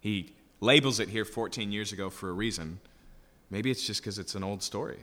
[0.00, 2.80] He labels it here 14 years ago for a reason.
[3.50, 4.98] Maybe it's just because it's an old story.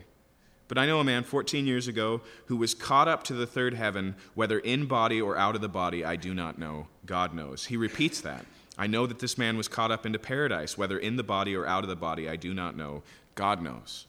[0.67, 3.73] But I know a man 14 years ago who was caught up to the third
[3.73, 6.88] heaven, whether in body or out of the body, I do not know.
[7.06, 7.65] God knows.
[7.65, 8.45] He repeats that.
[8.78, 11.66] I know that this man was caught up into paradise, whether in the body or
[11.66, 13.04] out of the body, I do not know.
[13.36, 14.06] God knows.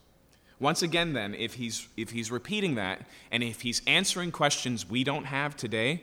[0.61, 5.05] Once again, then, if he's, if he's repeating that and if he's answering questions we
[5.05, 6.03] don't have today,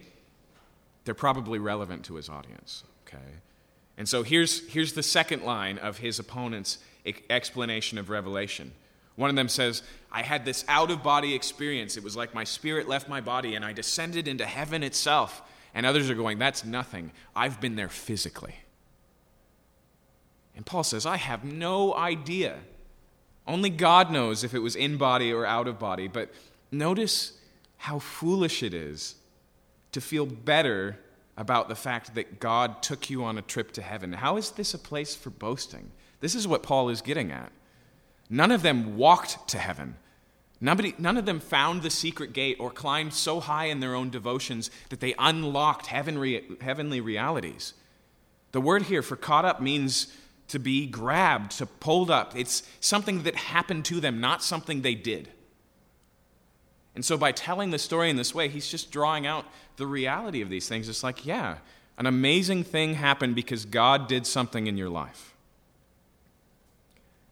[1.04, 2.84] they're probably relevant to his audience.
[3.06, 3.23] Okay?
[3.97, 6.80] And so here's, here's the second line of his opponent's
[7.30, 8.71] explanation of Revelation.
[9.15, 11.95] One of them says, I had this out of body experience.
[11.95, 15.41] It was like my spirit left my body and I descended into heaven itself.
[15.75, 17.11] And others are going, That's nothing.
[17.35, 18.55] I've been there physically.
[20.55, 22.55] And Paul says, I have no idea.
[23.45, 26.07] Only God knows if it was in body or out of body.
[26.07, 26.31] But
[26.71, 27.33] notice
[27.77, 29.15] how foolish it is
[29.91, 30.97] to feel better
[31.38, 34.13] about the fact that God took you on a trip to heaven.
[34.13, 35.91] How is this a place for boasting?
[36.21, 37.51] This is what Paul is getting at.
[38.29, 39.97] None of them walked to heaven.
[40.62, 44.10] Nobody, none of them found the secret gate or climbed so high in their own
[44.10, 47.74] devotions that they unlocked heavenly, heavenly realities.
[48.52, 50.08] The word here for caught up means
[50.48, 52.36] to be grabbed, to pulled up.
[52.36, 55.30] It's something that happened to them, not something they did.
[56.94, 60.41] And so by telling the story in this way, he's just drawing out the reality
[60.41, 60.88] of these things.
[60.88, 61.58] It's like, yeah,
[61.98, 65.34] an amazing thing happened because God did something in your life.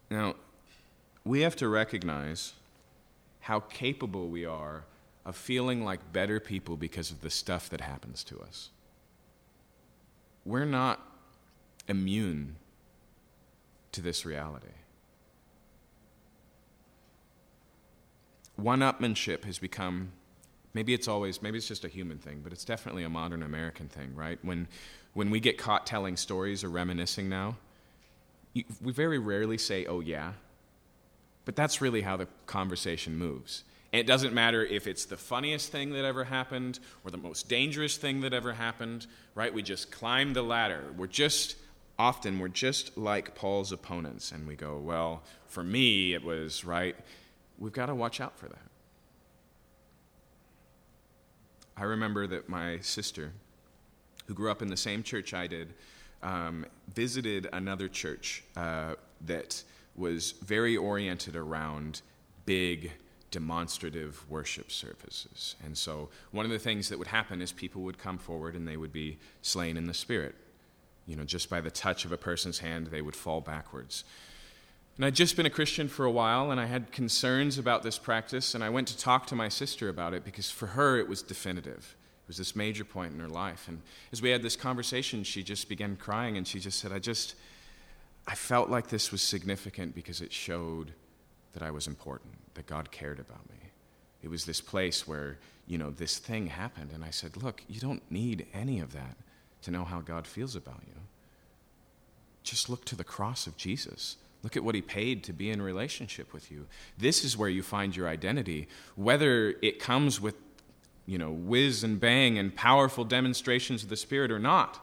[0.10, 0.36] Now,
[1.24, 2.54] we have to recognize
[3.44, 4.86] how capable we are
[5.26, 8.70] of feeling like better people because of the stuff that happens to us.
[10.46, 11.02] We're not
[11.90, 12.56] immune
[13.92, 14.68] to this reality.
[18.56, 20.14] One upmanship has become
[20.74, 23.88] maybe it's always maybe it's just a human thing but it's definitely a modern american
[23.88, 24.68] thing right when
[25.14, 27.56] when we get caught telling stories or reminiscing now
[28.54, 30.34] you, we very rarely say oh yeah
[31.46, 35.92] but that's really how the conversation moves it doesn't matter if it's the funniest thing
[35.92, 40.34] that ever happened or the most dangerous thing that ever happened right we just climb
[40.34, 41.56] the ladder we're just
[41.98, 46.96] often we're just like Paul's opponents and we go, well, for me it was right.
[47.60, 48.58] We've got to watch out for that.
[51.76, 53.32] I remember that my sister,
[54.28, 55.74] who grew up in the same church I did,
[56.22, 59.64] um, visited another church uh, that
[59.96, 62.02] was very oriented around
[62.46, 62.92] big
[63.32, 65.56] demonstrative worship services.
[65.64, 68.68] And so one of the things that would happen is people would come forward and
[68.68, 70.36] they would be slain in the spirit
[71.06, 74.04] you know, just by the touch of a person's hand, they would fall backwards.
[74.96, 77.98] And I'd just been a Christian for a while, and I had concerns about this
[77.98, 81.08] practice, and I went to talk to my sister about it because for her it
[81.08, 81.96] was definitive.
[82.24, 83.68] It was this major point in her life.
[83.68, 87.00] And as we had this conversation, she just began crying, and she just said, I
[87.00, 87.36] just,
[88.28, 90.94] I felt like this was significant because it showed
[91.54, 93.58] that I was important, that God cared about me.
[94.22, 97.80] It was this place where, you know, this thing happened, and I said, Look, you
[97.80, 99.18] don't need any of that
[99.64, 100.94] to know how God feels about you.
[102.44, 104.18] Just look to the cross of Jesus.
[104.44, 106.68] Look at what he paid to be in relationship with you.
[106.98, 110.36] This is where you find your identity, whether it comes with,
[111.06, 114.80] you know, whiz and bang and powerful demonstrations of the Spirit or not.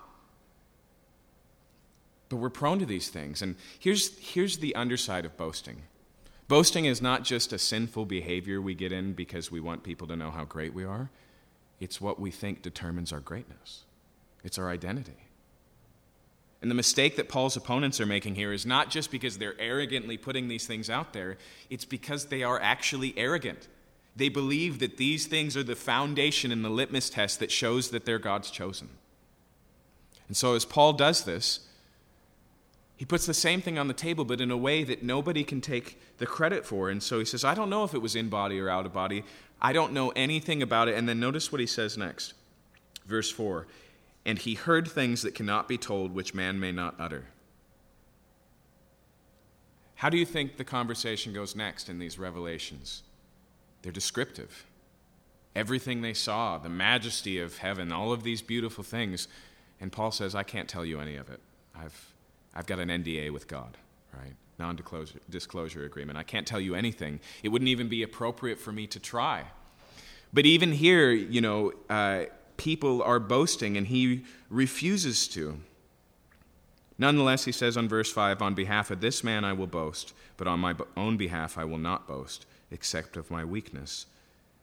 [2.30, 3.42] But we're prone to these things.
[3.42, 5.82] And here's, here's the underside of boasting
[6.48, 10.16] boasting is not just a sinful behavior we get in because we want people to
[10.16, 11.08] know how great we are,
[11.78, 13.84] it's what we think determines our greatness
[14.44, 15.26] it's our identity.
[16.62, 20.18] And the mistake that Paul's opponents are making here is not just because they're arrogantly
[20.18, 21.38] putting these things out there,
[21.70, 23.68] it's because they are actually arrogant.
[24.14, 28.04] They believe that these things are the foundation and the litmus test that shows that
[28.04, 28.88] they're God's chosen.
[30.28, 31.60] And so, as Paul does this,
[33.00, 35.62] he puts the same thing on the table, but in a way that nobody can
[35.62, 36.90] take the credit for.
[36.90, 38.92] And so he says, I don't know if it was in body or out of
[38.92, 39.24] body.
[39.58, 40.96] I don't know anything about it.
[40.96, 42.34] And then notice what he says next.
[43.06, 43.66] Verse 4
[44.26, 47.24] and he heard things that cannot be told, which man may not utter.
[49.94, 53.02] How do you think the conversation goes next in these revelations?
[53.80, 54.66] They're descriptive.
[55.56, 59.26] Everything they saw, the majesty of heaven, all of these beautiful things.
[59.80, 61.40] And Paul says, I can't tell you any of it.
[61.74, 62.09] I've,
[62.54, 63.76] I've got an NDA with God,
[64.12, 64.34] right?
[64.58, 64.78] Non
[65.30, 66.18] disclosure agreement.
[66.18, 67.20] I can't tell you anything.
[67.42, 69.44] It wouldn't even be appropriate for me to try.
[70.32, 72.24] But even here, you know, uh,
[72.56, 75.60] people are boasting, and he refuses to.
[76.98, 80.46] Nonetheless, he says on verse 5 On behalf of this man I will boast, but
[80.46, 84.06] on my own behalf I will not boast, except of my weakness.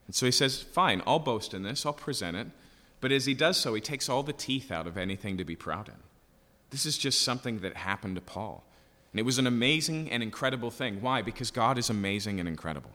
[0.06, 2.47] And so he says, Fine, I'll boast in this, I'll present it.
[3.02, 5.56] But as he does so, he takes all the teeth out of anything to be
[5.56, 5.95] proud in.
[6.69, 8.63] This is just something that happened to Paul.
[9.13, 11.01] And it was an amazing and incredible thing.
[11.01, 11.21] Why?
[11.21, 12.91] Because God is amazing and incredible.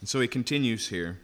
[0.00, 1.20] And so he continues here,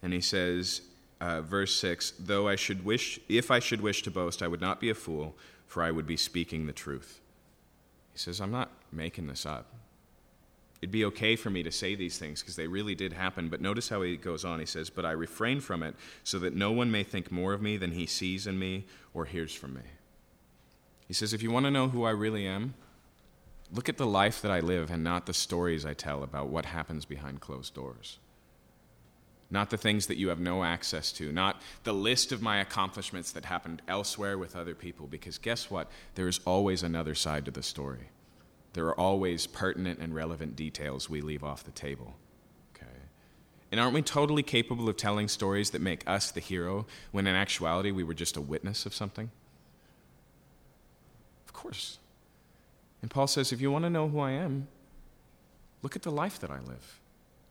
[0.00, 0.82] and he says,
[1.20, 4.60] uh, verse 6 Though I should wish, if I should wish to boast, I would
[4.60, 7.20] not be a fool, for I would be speaking the truth.
[8.12, 9.66] He says, I'm not making this up.
[10.80, 13.48] It'd be okay for me to say these things because they really did happen.
[13.48, 14.60] But notice how he goes on.
[14.60, 17.60] He says, But I refrain from it so that no one may think more of
[17.60, 19.82] me than he sees in me or hears from me.
[21.08, 22.74] He says, If you want to know who I really am,
[23.72, 26.64] Look at the life that I live and not the stories I tell about what
[26.64, 28.18] happens behind closed doors.
[29.50, 33.32] Not the things that you have no access to, not the list of my accomplishments
[33.32, 35.90] that happened elsewhere with other people, because guess what?
[36.14, 38.10] There is always another side to the story.
[38.74, 42.16] There are always pertinent and relevant details we leave off the table.
[42.74, 42.90] Okay?
[43.72, 47.34] And aren't we totally capable of telling stories that make us the hero when in
[47.34, 49.30] actuality we were just a witness of something?
[51.46, 51.98] Of course.
[53.00, 54.68] And Paul says, if you want to know who I am,
[55.82, 57.00] look at the life that I live.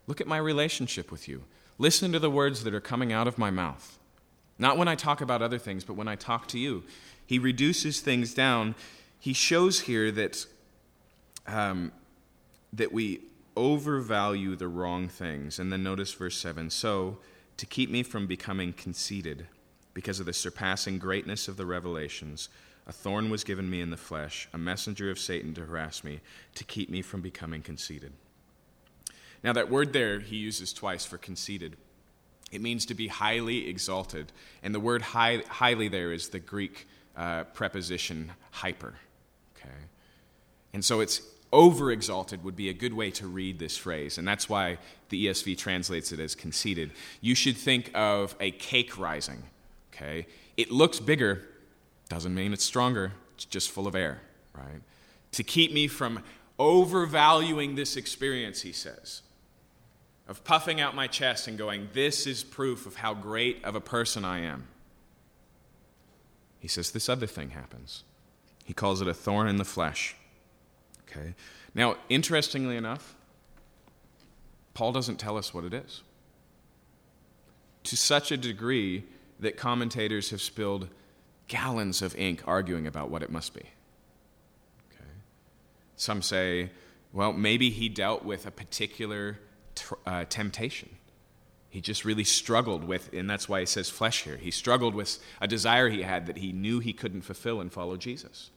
[0.06, 1.44] Look at my relationship with you.
[1.78, 3.98] Listen to the words that are coming out of my mouth.
[4.60, 6.84] Not when I talk about other things, but when I talk to you.
[7.26, 8.76] He reduces things down.
[9.20, 10.46] He shows here that,
[11.48, 11.92] um,
[12.74, 13.22] that we
[13.56, 15.60] overvalue the wrong things.
[15.60, 17.18] And then notice verse 7 So,
[17.58, 19.48] to keep me from becoming conceited,
[19.94, 22.50] because of the surpassing greatness of the revelations,
[22.86, 26.20] a thorn was given me in the flesh, a messenger of Satan to harass me,
[26.56, 28.14] to keep me from becoming conceited.
[29.44, 31.78] Now, that word there he uses twice for conceited.
[32.52, 34.32] It means to be highly exalted.
[34.64, 38.94] And the word high, highly there is the Greek uh, preposition hyper.
[39.58, 39.76] Okay?
[40.74, 41.22] And so it's
[41.52, 44.18] over exalted would be a good way to read this phrase.
[44.18, 44.78] And that's why
[45.10, 46.92] the ESV translates it as conceited.
[47.22, 49.44] You should think of a cake rising.
[49.94, 50.28] Okay?
[50.58, 51.44] It looks bigger,
[52.10, 54.22] doesn't mean it's stronger, it's just full of air,
[54.54, 54.82] right?
[55.34, 56.24] To keep me from
[56.60, 59.22] overvaluing this experience, he says
[60.28, 63.82] of puffing out my chest and going, This is proof of how great of a
[63.82, 64.68] person I am.
[66.60, 68.04] He says this other thing happens.
[68.66, 70.16] He calls it a thorn in the flesh.
[71.10, 71.34] Okay?
[71.74, 73.16] Now, interestingly enough,
[74.74, 76.04] Paul doesn't tell us what it is.
[77.86, 79.06] To such a degree
[79.40, 80.90] that commentators have spilled
[81.48, 83.62] gallons of ink arguing about what it must be.
[84.92, 85.10] Okay?
[85.96, 86.72] Some say,
[87.14, 89.40] well, maybe he dealt with a particular
[90.06, 90.90] uh, temptation.
[91.70, 94.38] He just really struggled with, and that's why he says flesh here.
[94.38, 97.98] He struggled with a desire he had that he knew he couldn't fulfill and follow
[97.98, 98.52] Jesus.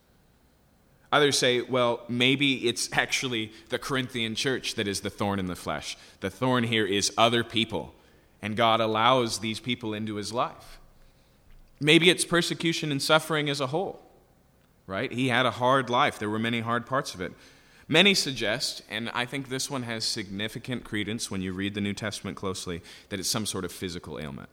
[1.13, 5.57] Others say, well, maybe it's actually the Corinthian church that is the thorn in the
[5.57, 5.97] flesh.
[6.21, 7.95] The thorn here is other people,
[8.41, 10.79] and God allows these people into his life.
[11.81, 14.03] Maybe it's persecution and suffering as a whole,
[14.87, 15.11] right?
[15.11, 17.33] He had a hard life, there were many hard parts of it.
[17.89, 21.93] Many suggest, and I think this one has significant credence when you read the New
[21.93, 24.49] Testament closely, that it's some sort of physical ailment.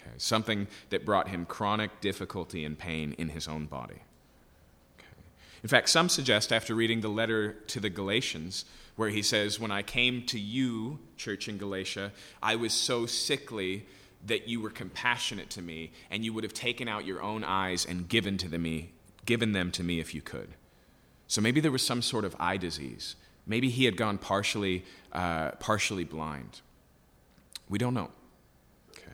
[0.00, 4.02] Okay, something that brought him chronic difficulty and pain in his own body.
[5.62, 8.64] In fact, some suggest, after reading the letter to the Galatians,
[8.96, 13.86] where he says, When I came to you, church in Galatia, I was so sickly
[14.26, 17.84] that you were compassionate to me, and you would have taken out your own eyes
[17.84, 18.92] and given, to me,
[19.26, 20.50] given them to me if you could.
[21.26, 23.16] So maybe there was some sort of eye disease.
[23.46, 26.60] Maybe he had gone partially, uh, partially blind.
[27.68, 28.10] We don't know.
[28.90, 29.12] Okay.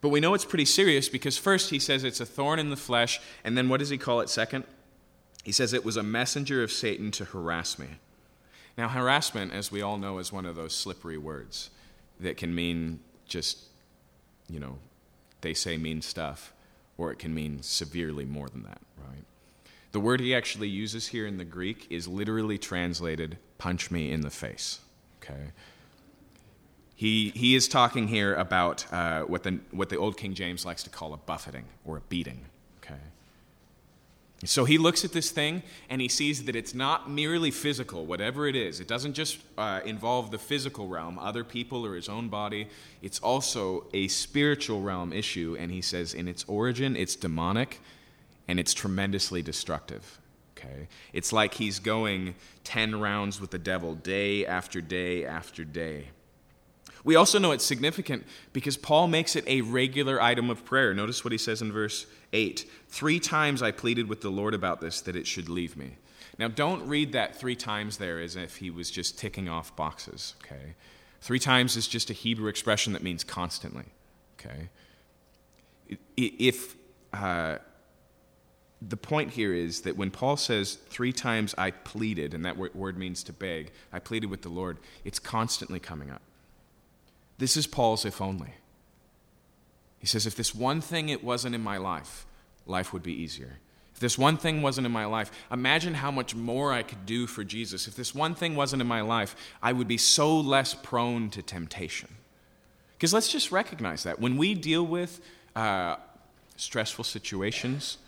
[0.00, 2.76] But we know it's pretty serious because first he says it's a thorn in the
[2.76, 4.64] flesh, and then what does he call it second?
[5.44, 7.86] He says it was a messenger of Satan to harass me.
[8.76, 11.70] Now, harassment, as we all know, is one of those slippery words
[12.18, 13.58] that can mean just,
[14.48, 14.78] you know,
[15.42, 16.52] they say mean stuff,
[16.96, 19.24] or it can mean severely more than that, right?
[19.92, 24.22] The word he actually uses here in the Greek is literally translated punch me in
[24.22, 24.80] the face.
[25.22, 25.52] Okay?
[26.96, 30.82] He, he is talking here about uh, what, the, what the Old King James likes
[30.84, 32.46] to call a buffeting or a beating.
[34.44, 38.46] So he looks at this thing and he sees that it's not merely physical, whatever
[38.46, 38.80] it is.
[38.80, 42.68] It doesn't just uh, involve the physical realm, other people or his own body.
[43.02, 45.56] It's also a spiritual realm issue.
[45.58, 47.80] And he says, in its origin, it's demonic
[48.48, 50.18] and it's tremendously destructive.
[50.56, 50.88] Okay?
[51.12, 52.34] It's like he's going
[52.64, 56.08] 10 rounds with the devil day after day after day.
[57.04, 60.94] We also know it's significant because Paul makes it a regular item of prayer.
[60.94, 64.80] Notice what he says in verse 8 Three times I pleaded with the Lord about
[64.80, 65.98] this, that it should leave me.
[66.38, 70.34] Now, don't read that three times there as if he was just ticking off boxes,
[70.44, 70.74] okay?
[71.20, 73.84] Three times is just a Hebrew expression that means constantly,
[74.40, 74.68] okay?
[76.16, 76.74] If,
[77.12, 77.58] uh,
[78.82, 82.98] the point here is that when Paul says, three times I pleaded, and that word
[82.98, 86.22] means to beg, I pleaded with the Lord, it's constantly coming up.
[87.44, 88.54] This is Paul's if only.
[89.98, 92.24] He says, if this one thing it wasn't in my life,
[92.64, 93.58] life would be easier.
[93.92, 97.26] If this one thing wasn't in my life, imagine how much more I could do
[97.26, 97.86] for Jesus.
[97.86, 101.42] If this one thing wasn't in my life, I would be so less prone to
[101.42, 102.08] temptation.
[102.96, 104.18] Because let's just recognize that.
[104.18, 105.20] When we deal with
[105.54, 105.96] uh,
[106.56, 107.98] stressful situations,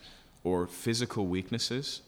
[0.45, 2.01] or physical weaknesses,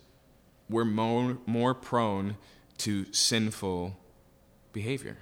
[0.71, 2.39] we're more, more prone
[2.79, 3.99] to sinful
[4.73, 5.19] behavior.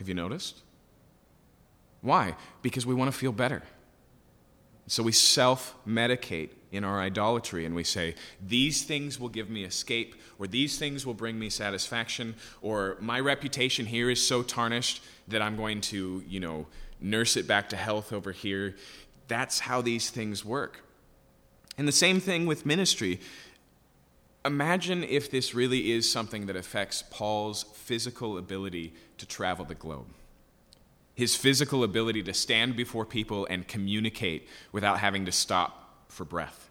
[0.00, 0.63] Have you noticed?
[2.04, 2.36] Why?
[2.60, 3.62] Because we want to feel better.
[4.86, 8.14] So we self medicate in our idolatry and we say,
[8.46, 13.18] These things will give me escape, or these things will bring me satisfaction, or my
[13.20, 16.66] reputation here is so tarnished that I'm going to, you know,
[17.00, 18.76] nurse it back to health over here.
[19.26, 20.80] That's how these things work.
[21.78, 23.18] And the same thing with ministry.
[24.44, 30.08] Imagine if this really is something that affects Paul's physical ability to travel the globe.
[31.14, 36.68] His physical ability to stand before people and communicate without having to stop for breath.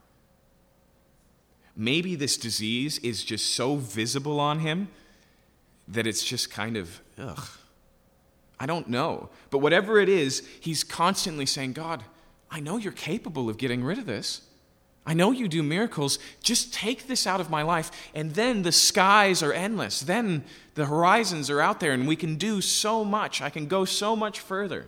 [1.75, 4.89] Maybe this disease is just so visible on him
[5.87, 7.47] that it's just kind of, ugh.
[8.59, 9.29] I don't know.
[9.49, 12.03] But whatever it is, he's constantly saying, God,
[12.51, 14.41] I know you're capable of getting rid of this.
[15.05, 16.17] I know you do miracles.
[16.41, 17.91] Just take this out of my life.
[18.15, 19.99] And then the skies are endless.
[19.99, 20.45] Then
[20.75, 23.41] the horizons are out there, and we can do so much.
[23.41, 24.87] I can go so much further.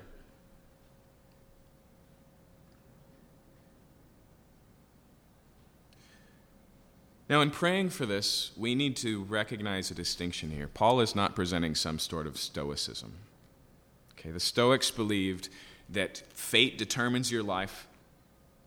[7.27, 10.67] Now, in praying for this, we need to recognize a distinction here.
[10.67, 13.13] Paul is not presenting some sort of stoicism.
[14.13, 15.49] Okay, the Stoics believed
[15.89, 17.87] that fate determines your life.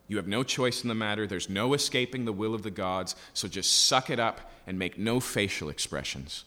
[0.08, 1.26] You have no choice in the matter.
[1.26, 3.14] There's no escaping the will of the gods.
[3.34, 6.44] So just suck it up and make no facial expressions.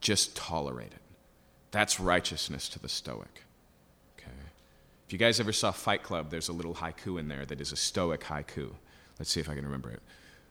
[0.00, 1.00] Just tolerate it.
[1.70, 3.42] That's righteousness to the Stoic.
[4.18, 4.30] Okay.
[5.06, 7.72] If you guys ever saw Fight Club, there's a little haiku in there that is
[7.72, 8.72] a Stoic haiku.
[9.18, 10.02] Let's see if I can remember it.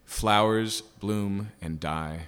[0.05, 2.28] Flowers bloom and die.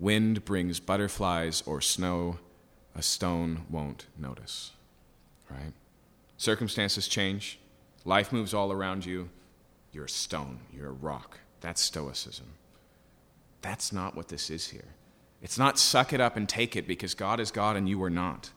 [0.00, 2.38] Wind brings butterflies or snow.
[2.96, 4.72] A stone won't notice.
[5.50, 5.72] Right?
[6.36, 7.58] Circumstances change.
[8.04, 9.30] Life moves all around you.
[9.94, 10.58] You're a stone.
[10.72, 11.38] You're a rock.
[11.60, 12.46] That's Stoicism.
[13.62, 14.88] That's not what this is here.
[15.40, 18.10] It's not suck it up and take it because God is God and you are
[18.10, 18.50] not.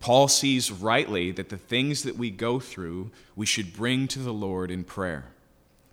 [0.00, 4.32] Paul sees rightly that the things that we go through, we should bring to the
[4.32, 5.24] Lord in prayer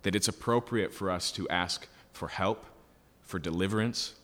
[0.02, 2.64] that it's appropriate for us to ask for help,
[3.22, 4.14] for deliverance.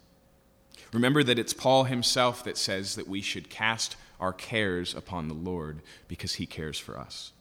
[0.92, 5.34] Remember that it's Paul himself that says that we should cast our cares upon the
[5.34, 7.32] Lord because he cares for us.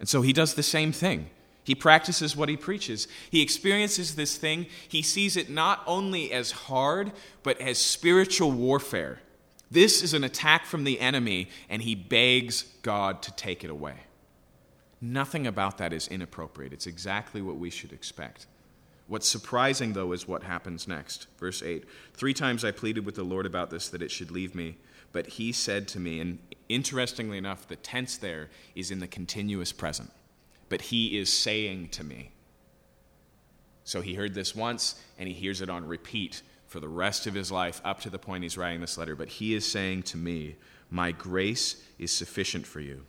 [0.00, 1.30] And so he does the same thing.
[1.64, 3.06] He practices what he preaches.
[3.30, 4.66] He experiences this thing.
[4.88, 9.20] He sees it not only as hard, but as spiritual warfare.
[9.70, 13.94] This is an attack from the enemy, and he begs God to take it away.
[15.00, 16.72] Nothing about that is inappropriate.
[16.72, 18.46] It's exactly what we should expect.
[19.06, 21.26] What's surprising, though, is what happens next.
[21.38, 21.84] Verse 8
[22.14, 24.76] Three times I pleaded with the Lord about this, that it should leave me.
[25.12, 26.38] But he said to me, and
[26.68, 30.10] interestingly enough, the tense there is in the continuous present.
[30.72, 32.30] But he is saying to me.
[33.84, 37.34] So he heard this once, and he hears it on repeat for the rest of
[37.34, 39.14] his life up to the point he's writing this letter.
[39.14, 40.56] But he is saying to me,
[40.90, 43.02] My grace is sufficient for you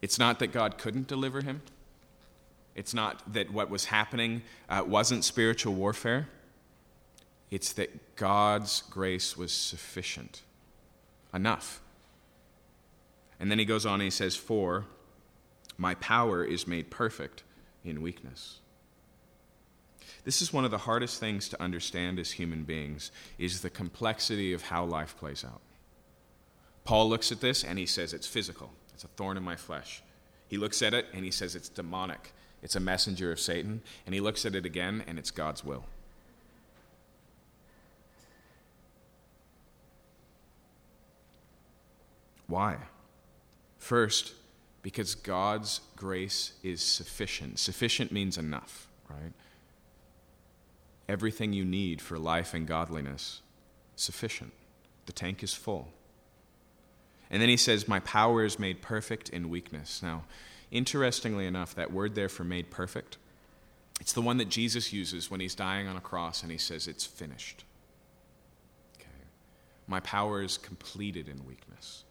[0.00, 1.62] It's not that God couldn't deliver him.
[2.74, 6.26] It's not that what was happening uh, wasn't spiritual warfare.
[7.48, 10.42] It's that God's grace was sufficient,
[11.32, 11.80] enough.
[13.42, 14.84] And then he goes on and he says, For
[15.76, 17.42] my power is made perfect
[17.84, 18.60] in weakness.
[20.22, 24.52] This is one of the hardest things to understand as human beings is the complexity
[24.52, 25.60] of how life plays out.
[26.84, 28.70] Paul looks at this and he says it's physical.
[28.94, 30.04] It's a thorn in my flesh.
[30.46, 32.32] He looks at it and he says it's demonic.
[32.62, 33.82] It's a messenger of Satan.
[34.06, 35.84] And he looks at it again and it's God's will.
[42.46, 42.76] Why?
[43.82, 44.34] First,
[44.82, 47.58] because God's grace is sufficient.
[47.58, 49.32] Sufficient means enough, right?
[51.08, 53.40] Everything you need for life and godliness,
[53.96, 54.52] sufficient.
[55.06, 55.88] The tank is full.
[57.28, 60.00] And then he says, My power is made perfect in weakness.
[60.00, 60.26] Now,
[60.70, 63.16] interestingly enough, that word there for made perfect,
[64.00, 66.86] it's the one that Jesus uses when he's dying on a cross and he says,
[66.86, 67.64] It's finished.
[68.96, 69.08] Okay.
[69.88, 72.04] My power is completed in weakness.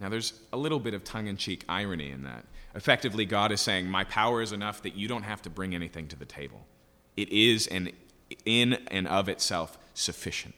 [0.00, 2.44] Now, there's a little bit of tongue in cheek irony in that.
[2.74, 6.06] Effectively, God is saying, My power is enough that you don't have to bring anything
[6.08, 6.66] to the table.
[7.16, 7.90] It is an,
[8.44, 10.54] in and of itself sufficient.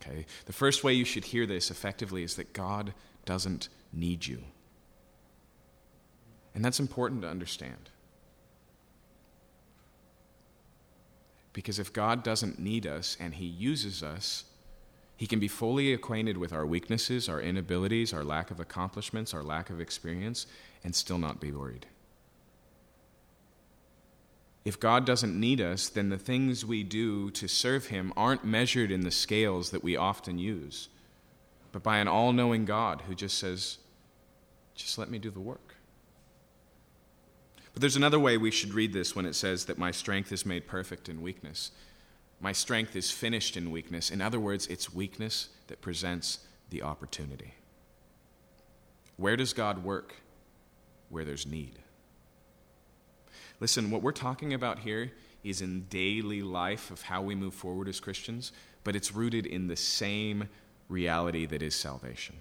[0.00, 0.24] Okay?
[0.46, 2.94] The first way you should hear this effectively is that God
[3.26, 4.42] doesn't need you.
[6.54, 7.90] And that's important to understand.
[11.52, 14.44] Because if God doesn't need us and He uses us,
[15.18, 19.42] He can be fully acquainted with our weaknesses, our inabilities, our lack of accomplishments, our
[19.42, 20.46] lack of experience,
[20.84, 21.86] and still not be worried.
[24.64, 28.92] If God doesn't need us, then the things we do to serve Him aren't measured
[28.92, 30.88] in the scales that we often use,
[31.72, 33.78] but by an all knowing God who just says,
[34.76, 35.74] just let me do the work.
[37.72, 40.46] But there's another way we should read this when it says that my strength is
[40.46, 41.72] made perfect in weakness.
[42.40, 44.10] My strength is finished in weakness.
[44.10, 46.38] In other words, it's weakness that presents
[46.70, 47.54] the opportunity.
[49.16, 50.14] Where does God work?
[51.08, 51.78] Where there's need.
[53.60, 55.12] Listen, what we're talking about here
[55.42, 58.52] is in daily life of how we move forward as Christians,
[58.84, 60.48] but it's rooted in the same
[60.88, 62.36] reality that is salvation.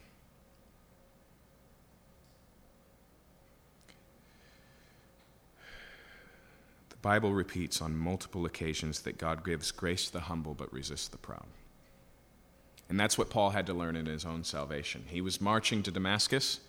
[6.98, 11.08] The Bible repeats on multiple occasions that God gives grace to the humble but resists
[11.08, 11.46] the proud.
[12.90, 15.06] And that's what Paul had to learn in his own salvation.
[15.08, 16.60] He was marching to Damascus,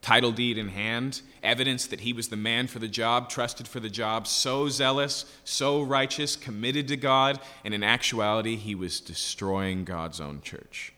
[0.00, 3.78] title deed in hand, evidence that he was the man for the job, trusted for
[3.78, 9.84] the job, so zealous, so righteous, committed to God, and in actuality, he was destroying
[9.84, 10.92] God's own church.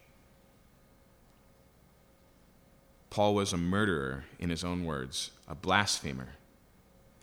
[3.11, 6.31] Paul was a murderer, in his own words, a blasphemer,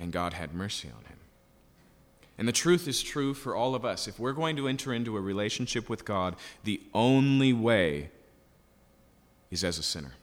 [0.02, 1.18] and God had mercy on him.
[2.38, 4.08] And the truth is true for all of us.
[4.08, 8.10] If we're going to enter into a relationship with God, the only way
[9.52, 10.14] is as a sinner.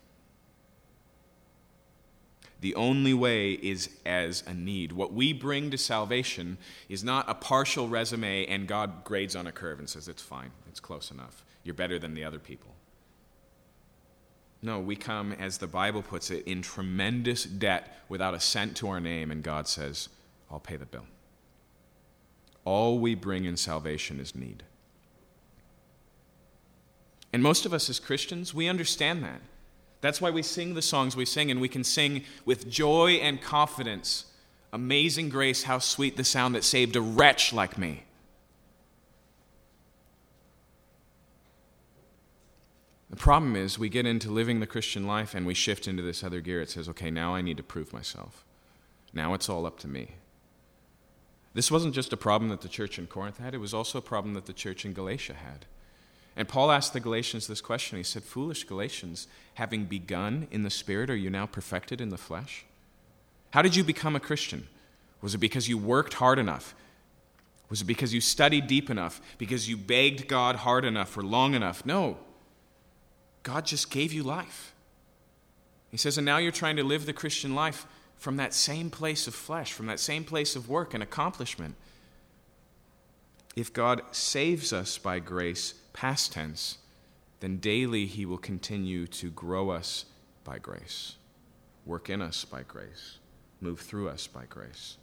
[2.61, 4.91] The only way is as a need.
[4.91, 6.59] What we bring to salvation
[6.89, 10.51] is not a partial resume and God grades on a curve and says, it's fine,
[10.69, 11.45] it's close enough.
[11.63, 12.75] You're better than the other people.
[14.61, 18.89] No, we come, as the Bible puts it, in tremendous debt without a cent to
[18.89, 20.09] our name, and God says,
[20.51, 21.07] I'll pay the bill.
[22.65, 24.65] All we bring in salvation is need.
[27.33, 29.41] And most of us as Christians, we understand that.
[30.01, 33.41] That's why we sing the songs we sing, and we can sing with joy and
[33.41, 34.25] confidence
[34.73, 38.05] Amazing grace, how sweet the sound that saved a wretch like me.
[43.11, 46.23] The problem is, we get into living the Christian life and we shift into this
[46.23, 46.61] other gear.
[46.61, 48.45] It says, okay, now I need to prove myself.
[49.15, 50.13] Now it's all up to me.
[51.55, 54.03] This wasn't just a problem that the church in Corinth had, it was also a
[54.03, 55.65] problem that the church in Galatia had.
[56.37, 57.99] And Paul asked the Galatians this question.
[57.99, 62.17] He said, Foolish Galatians, having begun in the Spirit, are you now perfected in the
[62.17, 62.65] flesh?
[63.51, 64.69] How did you become a Christian?
[65.21, 66.77] Was it because you worked hard enough?
[67.71, 69.21] Was it because you studied deep enough?
[69.37, 71.85] Because you begged God hard enough or long enough?
[71.85, 72.19] No.
[73.43, 74.75] God just gave you life.
[75.91, 77.87] He says, and now you're trying to live the Christian life
[78.17, 81.77] from that same place of flesh, from that same place of work and accomplishment.
[83.57, 86.79] If God saves us by grace, past tense,
[87.41, 90.05] then daily He will continue to grow us
[90.45, 91.15] by grace,
[91.87, 93.19] work in us by grace,
[93.61, 94.97] move through us by grace.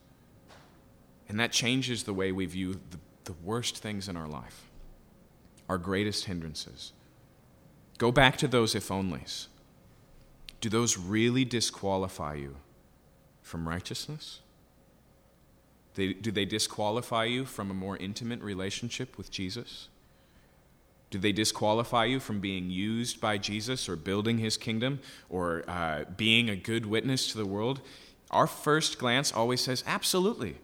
[1.27, 4.69] And that changes the way we view the, the worst things in our life,
[5.67, 6.93] our greatest hindrances.
[7.97, 9.47] Go back to those if onlys.
[10.61, 12.55] Do those really disqualify you
[13.41, 14.39] from righteousness?
[15.95, 19.87] They, do they disqualify you from a more intimate relationship with Jesus?
[21.09, 26.03] Do they disqualify you from being used by Jesus or building his kingdom or uh,
[26.17, 27.79] being a good witness to the world?
[28.31, 30.57] Our first glance always says, absolutely.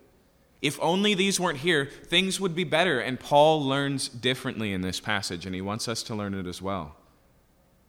[0.61, 2.99] If only these weren't here, things would be better.
[2.99, 6.61] And Paul learns differently in this passage, and he wants us to learn it as
[6.61, 6.97] well.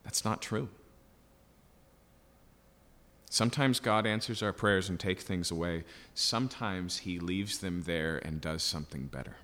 [0.05, 0.68] That's not true.
[3.30, 5.84] Sometimes God answers our prayers and takes things away.
[6.14, 9.36] Sometimes He leaves them there and does something better.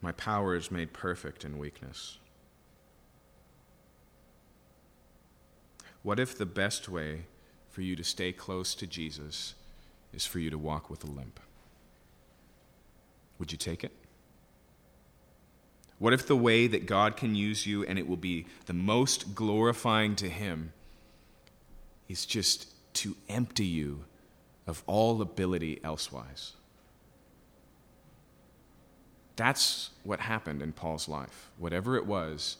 [0.00, 2.18] My power is made perfect in weakness.
[6.02, 7.26] What if the best way
[7.70, 9.54] for you to stay close to Jesus
[10.12, 11.40] is for you to walk with a limp?
[13.38, 13.92] Would you take it?
[15.98, 19.34] What if the way that God can use you and it will be the most
[19.34, 20.72] glorifying to Him
[22.08, 24.04] is just to empty you
[24.66, 26.52] of all ability elsewise?
[29.36, 31.50] That's what happened in Paul's life.
[31.58, 32.56] Whatever it was,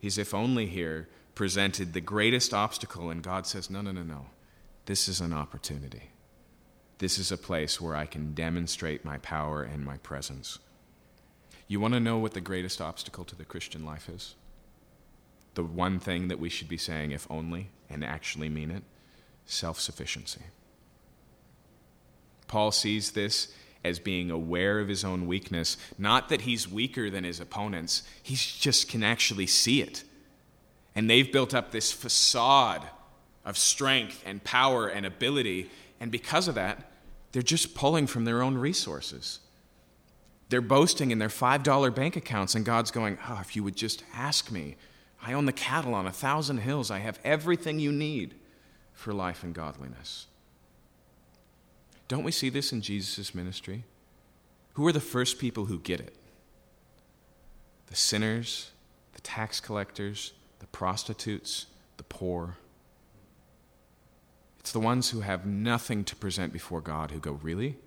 [0.00, 4.26] his if only here presented the greatest obstacle, and God says, No, no, no, no.
[4.86, 6.10] This is an opportunity.
[6.98, 10.58] This is a place where I can demonstrate my power and my presence.
[11.66, 14.34] You want to know what the greatest obstacle to the Christian life is?
[15.54, 18.82] The one thing that we should be saying, if only, and actually mean it
[19.46, 20.42] self sufficiency.
[22.46, 23.52] Paul sees this
[23.84, 28.34] as being aware of his own weakness, not that he's weaker than his opponents, he
[28.34, 30.04] just can actually see it.
[30.94, 32.82] And they've built up this facade
[33.44, 36.90] of strength and power and ability, and because of that,
[37.32, 39.40] they're just pulling from their own resources.
[40.48, 44.04] They're boasting in their $5 bank accounts, and God's going, Oh, if you would just
[44.14, 44.76] ask me.
[45.26, 46.90] I own the cattle on a thousand hills.
[46.90, 48.34] I have everything you need
[48.92, 50.26] for life and godliness.
[52.08, 53.84] Don't we see this in Jesus' ministry?
[54.74, 56.14] Who are the first people who get it?
[57.86, 58.70] The sinners,
[59.14, 61.66] the tax collectors, the prostitutes,
[61.96, 62.58] the poor.
[64.60, 67.78] It's the ones who have nothing to present before God who go, Really?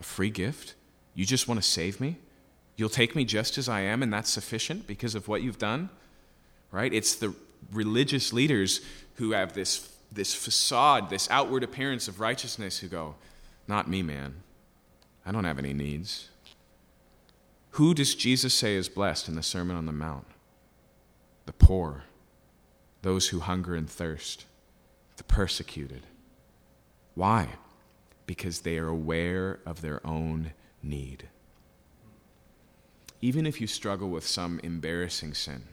[0.00, 0.74] A free gift?
[1.14, 2.16] You just want to save me?
[2.76, 5.90] You'll take me just as I am, and that's sufficient because of what you've done?
[6.70, 6.92] Right?
[6.92, 7.34] It's the
[7.72, 8.80] religious leaders
[9.16, 13.16] who have this, this facade, this outward appearance of righteousness, who go,
[13.68, 14.36] Not me, man.
[15.26, 16.30] I don't have any needs.
[17.72, 20.26] Who does Jesus say is blessed in the Sermon on the Mount?
[21.46, 22.04] The poor,
[23.02, 24.46] those who hunger and thirst,
[25.16, 26.02] the persecuted.
[27.14, 27.48] Why?
[28.26, 30.52] Because they are aware of their own
[30.82, 31.28] need.
[33.20, 35.64] Even if you struggle with some embarrassing sin,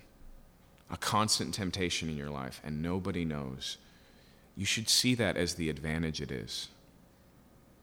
[0.90, 3.78] a constant temptation in your life, and nobody knows,
[4.56, 6.70] you should see that as the advantage it is.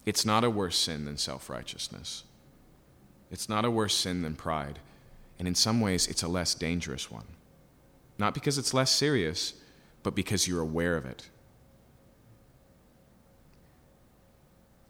[0.04, 2.24] It's not a worse sin than self righteousness.
[3.30, 4.78] It's not a worse sin than pride.
[5.38, 7.26] And in some ways, it's a less dangerous one.
[8.18, 9.54] Not because it's less serious,
[10.02, 11.28] but because you're aware of it.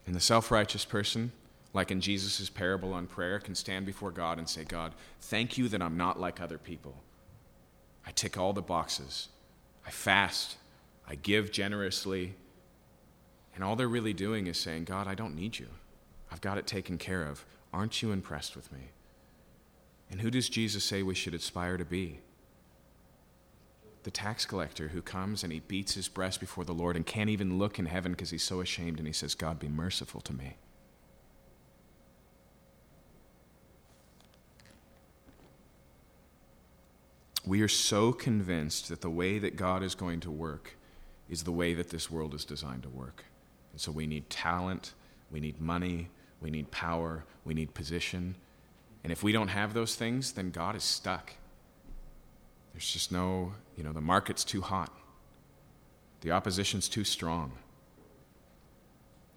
[0.06, 1.32] And the self righteous person,
[1.74, 5.68] like in Jesus' parable on prayer, can stand before God and say, God, thank you
[5.68, 6.94] that I'm not like other people.
[8.06, 9.28] I tick all the boxes.
[9.84, 10.56] I fast.
[11.06, 12.34] I give generously.
[13.54, 15.66] And all they're really doing is saying, God, I don't need you.
[16.30, 17.44] I've got it taken care of.
[17.72, 18.90] Aren't you impressed with me?
[20.10, 22.20] And who does Jesus say we should aspire to be?
[24.04, 27.30] The tax collector who comes and he beats his breast before the Lord and can't
[27.30, 30.32] even look in heaven because he's so ashamed and he says, God, be merciful to
[30.32, 30.56] me.
[37.46, 40.76] We are so convinced that the way that God is going to work
[41.28, 43.24] is the way that this world is designed to work.
[43.72, 44.94] And so we need talent,
[45.30, 46.08] we need money,
[46.40, 48.36] we need power, we need position.
[49.02, 51.34] And if we don't have those things, then God is stuck.
[52.72, 54.92] There's just no, you know, the market's too hot,
[56.22, 57.52] the opposition's too strong.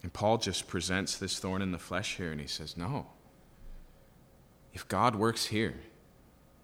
[0.03, 3.07] And Paul just presents this thorn in the flesh here and he says, No.
[4.73, 5.75] If God works here,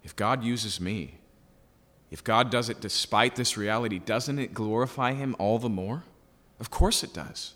[0.02, 1.18] if God uses me,
[2.14, 6.04] if God does it despite this reality, doesn't it glorify Him all the more?
[6.60, 7.54] Of course it does.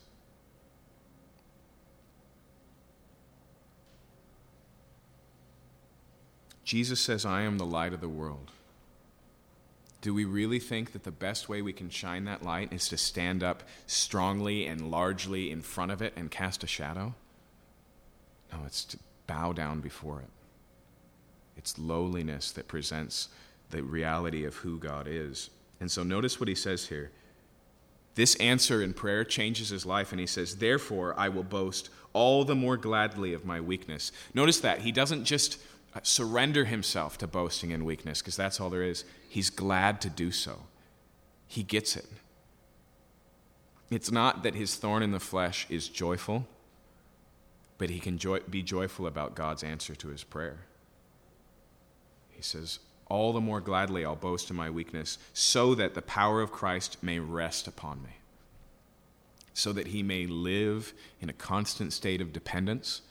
[6.65, 8.51] Jesus says, I am the light of the world.
[10.01, 12.97] Do we really think that the best way we can shine that light is to
[12.97, 17.15] stand up strongly and largely in front of it and cast a shadow?
[18.53, 18.99] No, it's to
[19.29, 20.31] bow down before it.
[21.57, 23.29] It's lowliness that presents
[23.71, 25.51] the reality of who God is.
[25.81, 27.11] And so notice what he says here.
[28.15, 32.45] This answer in prayer changes his life, and he says, Therefore, I will boast all
[32.45, 34.11] the more gladly of my weakness.
[34.35, 34.81] Notice that.
[34.81, 35.61] He doesn't just
[35.95, 39.05] uh, surrender himself to boasting and weakness, because that's all there is.
[39.29, 40.65] He's glad to do so.
[41.47, 42.07] He gets it.
[43.91, 46.47] It's not that his thorn in the flesh is joyful,
[47.79, 50.67] but he can joy- be joyful about God's answer to his prayer.
[52.31, 56.41] He says, All the more gladly I'll boast in my weakness, so that the power
[56.43, 58.17] of Christ may rest upon me,
[59.55, 63.03] so that he may live in a constant state of dependence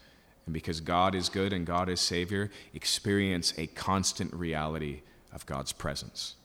[0.47, 5.01] and because God is good and God is Savior, experience a constant reality
[5.33, 6.35] of God's presence.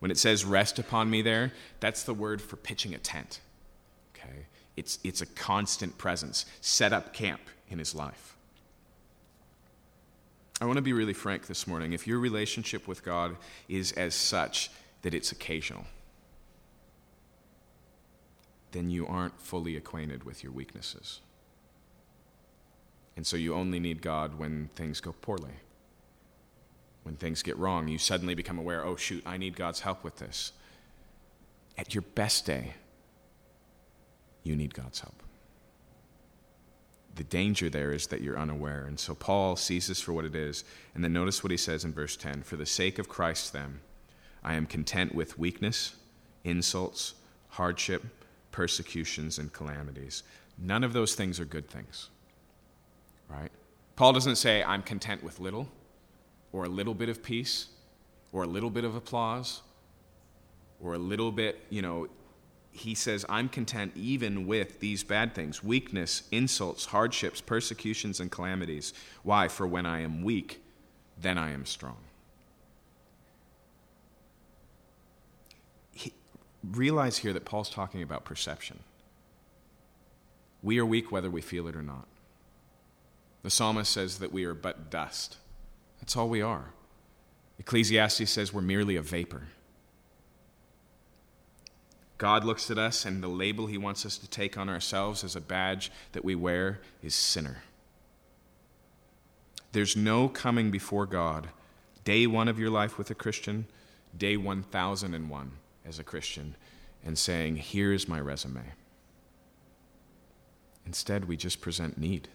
[0.00, 3.40] When it says rest upon me there, that's the word for pitching a tent.
[4.14, 4.46] Okay?
[4.76, 8.35] It's, it's a constant presence, set up camp in his life.
[10.60, 11.92] I want to be really frank this morning.
[11.92, 13.36] If your relationship with God
[13.68, 14.70] is as such
[15.02, 15.84] that it's occasional,
[18.72, 21.20] then you aren't fully acquainted with your weaknesses.
[23.16, 25.54] And so you only need God when things go poorly.
[27.02, 30.16] When things get wrong, you suddenly become aware oh, shoot, I need God's help with
[30.16, 30.52] this.
[31.78, 32.74] At your best day,
[34.42, 35.22] you need God's help.
[37.16, 38.84] The danger there is that you're unaware.
[38.86, 40.64] And so Paul sees this for what it is.
[40.94, 43.80] And then notice what he says in verse 10 For the sake of Christ, then,
[44.44, 45.96] I am content with weakness,
[46.44, 47.14] insults,
[47.48, 48.04] hardship,
[48.52, 50.22] persecutions, and calamities.
[50.58, 52.10] None of those things are good things
[53.28, 53.50] right?
[53.96, 55.68] Paul doesn't say, I'm content with little,
[56.52, 57.68] or a little bit of peace,
[58.32, 59.62] or a little bit of applause,
[60.80, 62.08] or a little bit, you know,
[62.76, 68.92] he says, I'm content even with these bad things weakness, insults, hardships, persecutions, and calamities.
[69.22, 69.48] Why?
[69.48, 70.62] For when I am weak,
[71.20, 71.96] then I am strong.
[75.92, 76.12] He,
[76.62, 78.80] realize here that Paul's talking about perception.
[80.62, 82.06] We are weak whether we feel it or not.
[83.42, 85.36] The psalmist says that we are but dust.
[86.00, 86.72] That's all we are.
[87.58, 89.44] Ecclesiastes says we're merely a vapor.
[92.18, 95.36] God looks at us, and the label he wants us to take on ourselves as
[95.36, 97.62] a badge that we wear is sinner.
[99.72, 101.48] There's no coming before God,
[102.04, 103.66] day one of your life with a Christian,
[104.16, 105.52] day 1001
[105.84, 106.56] as a Christian,
[107.04, 108.72] and saying, Here's my resume.
[110.86, 112.28] Instead, we just present need.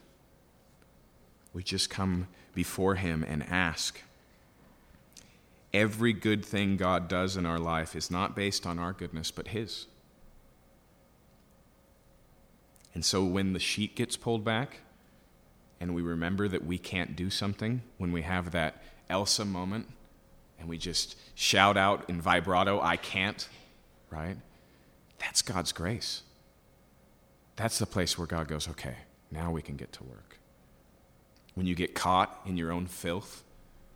[1.54, 4.02] We just come before Him and ask.
[5.74, 9.50] Every good thing God does in our life is not based on our goodness, but
[9.50, 9.88] His.
[12.94, 14.80] And so when the sheet gets pulled back
[15.80, 19.88] and we remember that we can't do something, when we have that Elsa moment
[20.60, 23.48] and we just shout out in vibrato, I can't,
[24.10, 24.38] right?
[25.20, 26.24] That's God's grace.
[27.56, 28.96] That's the place where God goes, okay,
[29.32, 30.38] now we can get to work.
[31.56, 33.44] When you get caught in your own filth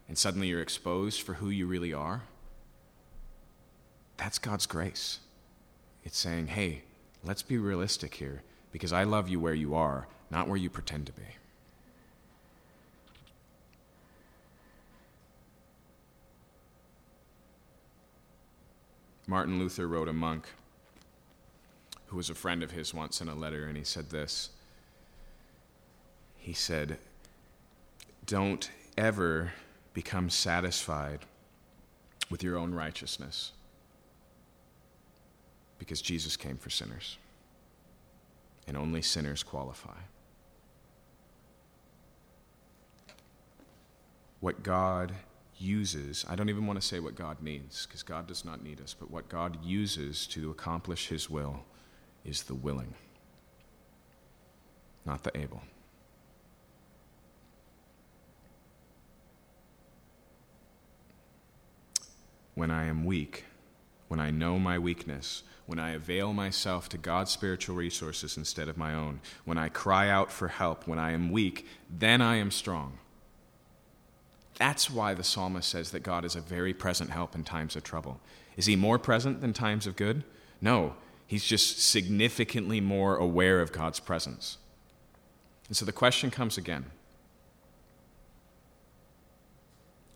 [0.08, 2.24] and suddenly you're exposed for who you really are,
[4.18, 5.20] that's God's grace.
[6.04, 6.84] It's saying, hey,
[7.24, 11.08] let's be realistic here because I love you where you are, not where you pretend
[11.08, 11.24] to be.
[19.28, 20.48] Martin Luther wrote a monk
[22.08, 24.50] who was a friend of his once in a letter, and he said this.
[26.38, 26.98] He said,
[28.26, 29.54] Don't ever
[29.96, 31.22] become satisfied
[32.30, 33.54] with your own righteousness
[35.80, 37.18] because Jesus came for sinners,
[38.68, 39.98] and only sinners qualify.
[44.40, 45.14] What God
[45.58, 48.82] uses, I don't even want to say what God needs, because God does not need
[48.82, 51.64] us, but what God uses to accomplish His will
[52.24, 52.94] is the willing,
[55.06, 55.62] not the able.
[62.56, 63.46] When I am weak,
[64.08, 68.78] when I know my weakness, when I avail myself to God's spiritual resources instead of
[68.78, 72.52] my own, when I cry out for help, when I am weak, then I am
[72.52, 73.00] strong.
[74.58, 77.84] That's why the psalmist says that God is a very present help in times of
[77.84, 78.22] trouble.
[78.56, 80.24] Is he more present than times of good?
[80.62, 80.96] No,
[81.28, 84.58] he's just significantly more aware of God's presence.
[85.68, 86.86] And so the question comes again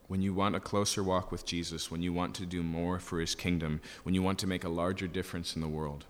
[0.09, 3.21] when you want a closer walk with Jesus, when you want to do more for
[3.21, 6.05] his kingdom, when you want to make a larger difference in the world,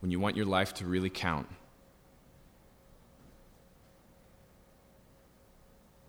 [0.00, 1.48] when you want your life to really count,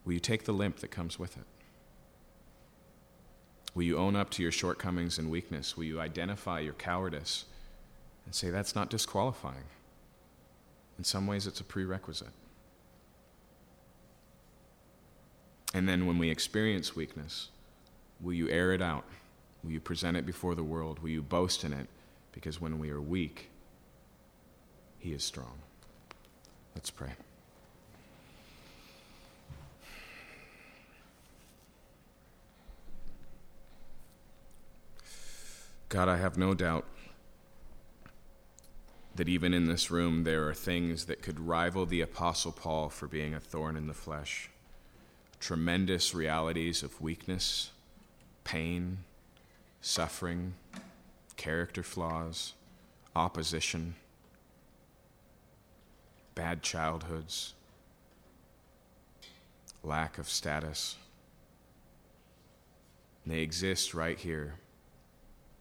[0.05, 1.43] Will you take the limp that comes with it?
[3.73, 5.75] Will you own up to your shortcomings and weakness?
[5.75, 7.45] Will you identify your cowardice
[8.25, 9.65] and say that's not disqualifying?
[10.97, 12.29] In some ways, it's a prerequisite.
[15.75, 17.49] And then when we experience weakness,
[18.21, 19.03] will you air it out?
[19.61, 20.99] Will you present it before the world?
[20.99, 21.89] Will you boast in it?
[22.31, 23.49] Because when we are weak,
[24.99, 25.57] He is strong.
[26.75, 27.11] Let's pray.
[35.89, 36.85] God, I have no doubt
[39.13, 43.07] that even in this room there are things that could rival the Apostle Paul for
[43.07, 44.49] being a thorn in the flesh.
[45.45, 47.69] Tremendous realities of weakness,
[48.43, 48.97] pain,
[49.79, 50.55] suffering,
[51.37, 52.53] character flaws,
[53.15, 53.93] opposition,
[56.33, 57.53] bad childhoods,
[59.83, 60.95] lack of status.
[63.23, 64.55] They exist right here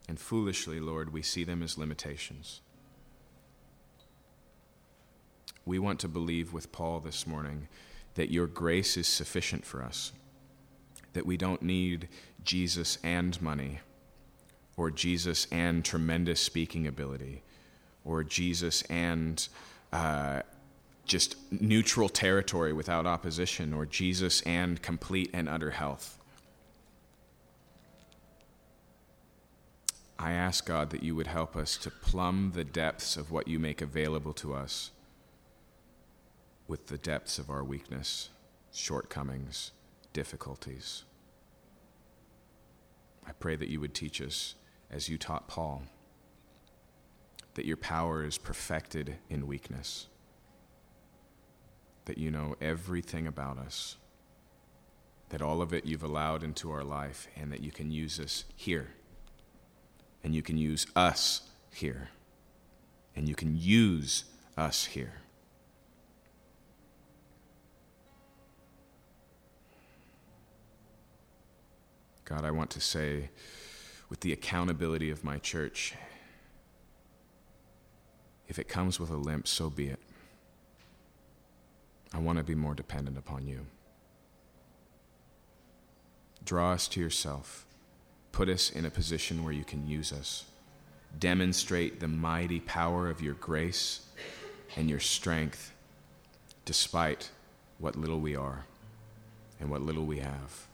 [0.09, 2.63] and foolishly, Lord, we see them as limitations.
[5.67, 7.69] We want to believe with Paul this morning
[8.15, 10.13] that your grace is sufficient for us,
[11.13, 12.09] that we don't need
[12.45, 13.81] Jesus and money,
[14.77, 17.43] or Jesus and tremendous speaking ability,
[18.05, 19.49] or Jesus and
[19.93, 20.43] uh,
[21.05, 26.19] just neutral territory without opposition, or Jesus and complete and utter health.
[30.19, 33.59] I ask God that you would help us to plumb the depths of what you
[33.59, 34.91] make available to us
[36.67, 38.31] with the depths of our weakness,
[38.73, 39.73] shortcomings,
[40.13, 41.05] difficulties.
[43.27, 44.55] I pray that you would teach us,
[44.91, 45.83] as you taught Paul,
[47.55, 50.09] that your power is perfected in weakness,
[52.05, 53.97] that you know everything about us,
[55.31, 58.45] that all of it you've allowed into our life, and that you can use us
[58.55, 58.91] here
[60.25, 62.09] and you can use us here.
[63.15, 64.25] And you can use
[64.57, 65.21] us here.
[72.25, 73.29] God, I want to say,
[74.09, 75.95] with the accountability of my church,
[78.47, 79.99] If it comes with a limp, so be it.
[82.13, 83.67] I want to be more dependent upon you.
[86.45, 87.67] Draw us to yourself.
[88.33, 90.45] Put us in a position where you can use us.
[91.19, 94.07] Demonstrate the mighty power of your grace
[94.77, 95.73] and your strength
[96.65, 97.31] despite
[97.79, 98.67] what little we are
[99.59, 100.67] and what little we have.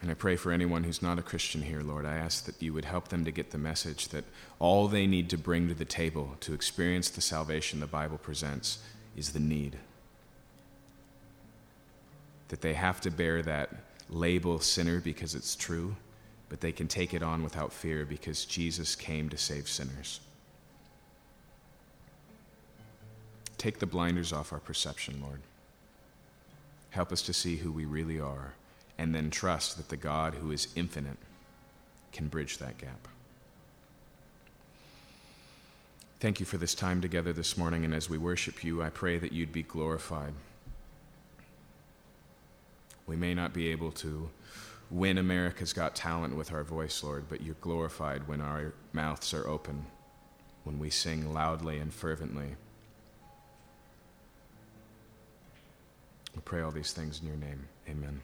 [0.00, 2.06] And I pray for anyone who's not a Christian here, Lord.
[2.06, 4.24] I ask that you would help them to get the message that
[4.58, 8.78] all they need to bring to the table to experience the salvation the Bible presents
[9.14, 9.76] is the need.
[12.48, 13.70] That they have to bear that
[14.08, 15.96] label sinner because it's true,
[16.48, 20.20] but they can take it on without fear because Jesus came to save sinners.
[23.58, 25.40] Take the blinders off our perception, Lord.
[26.88, 28.54] Help us to see who we really are
[29.00, 31.16] and then trust that the God who is infinite
[32.12, 33.08] can bridge that gap.
[36.20, 39.16] Thank you for this time together this morning, and as we worship you, I pray
[39.16, 40.34] that you'd be glorified.
[43.06, 44.28] We may not be able to
[44.90, 49.48] win America's Got Talent with our voice, Lord, but you're glorified when our mouths are
[49.48, 49.86] open,
[50.64, 52.54] when we sing loudly and fervently.
[56.34, 57.66] We pray all these things in your name.
[57.88, 58.20] Amen.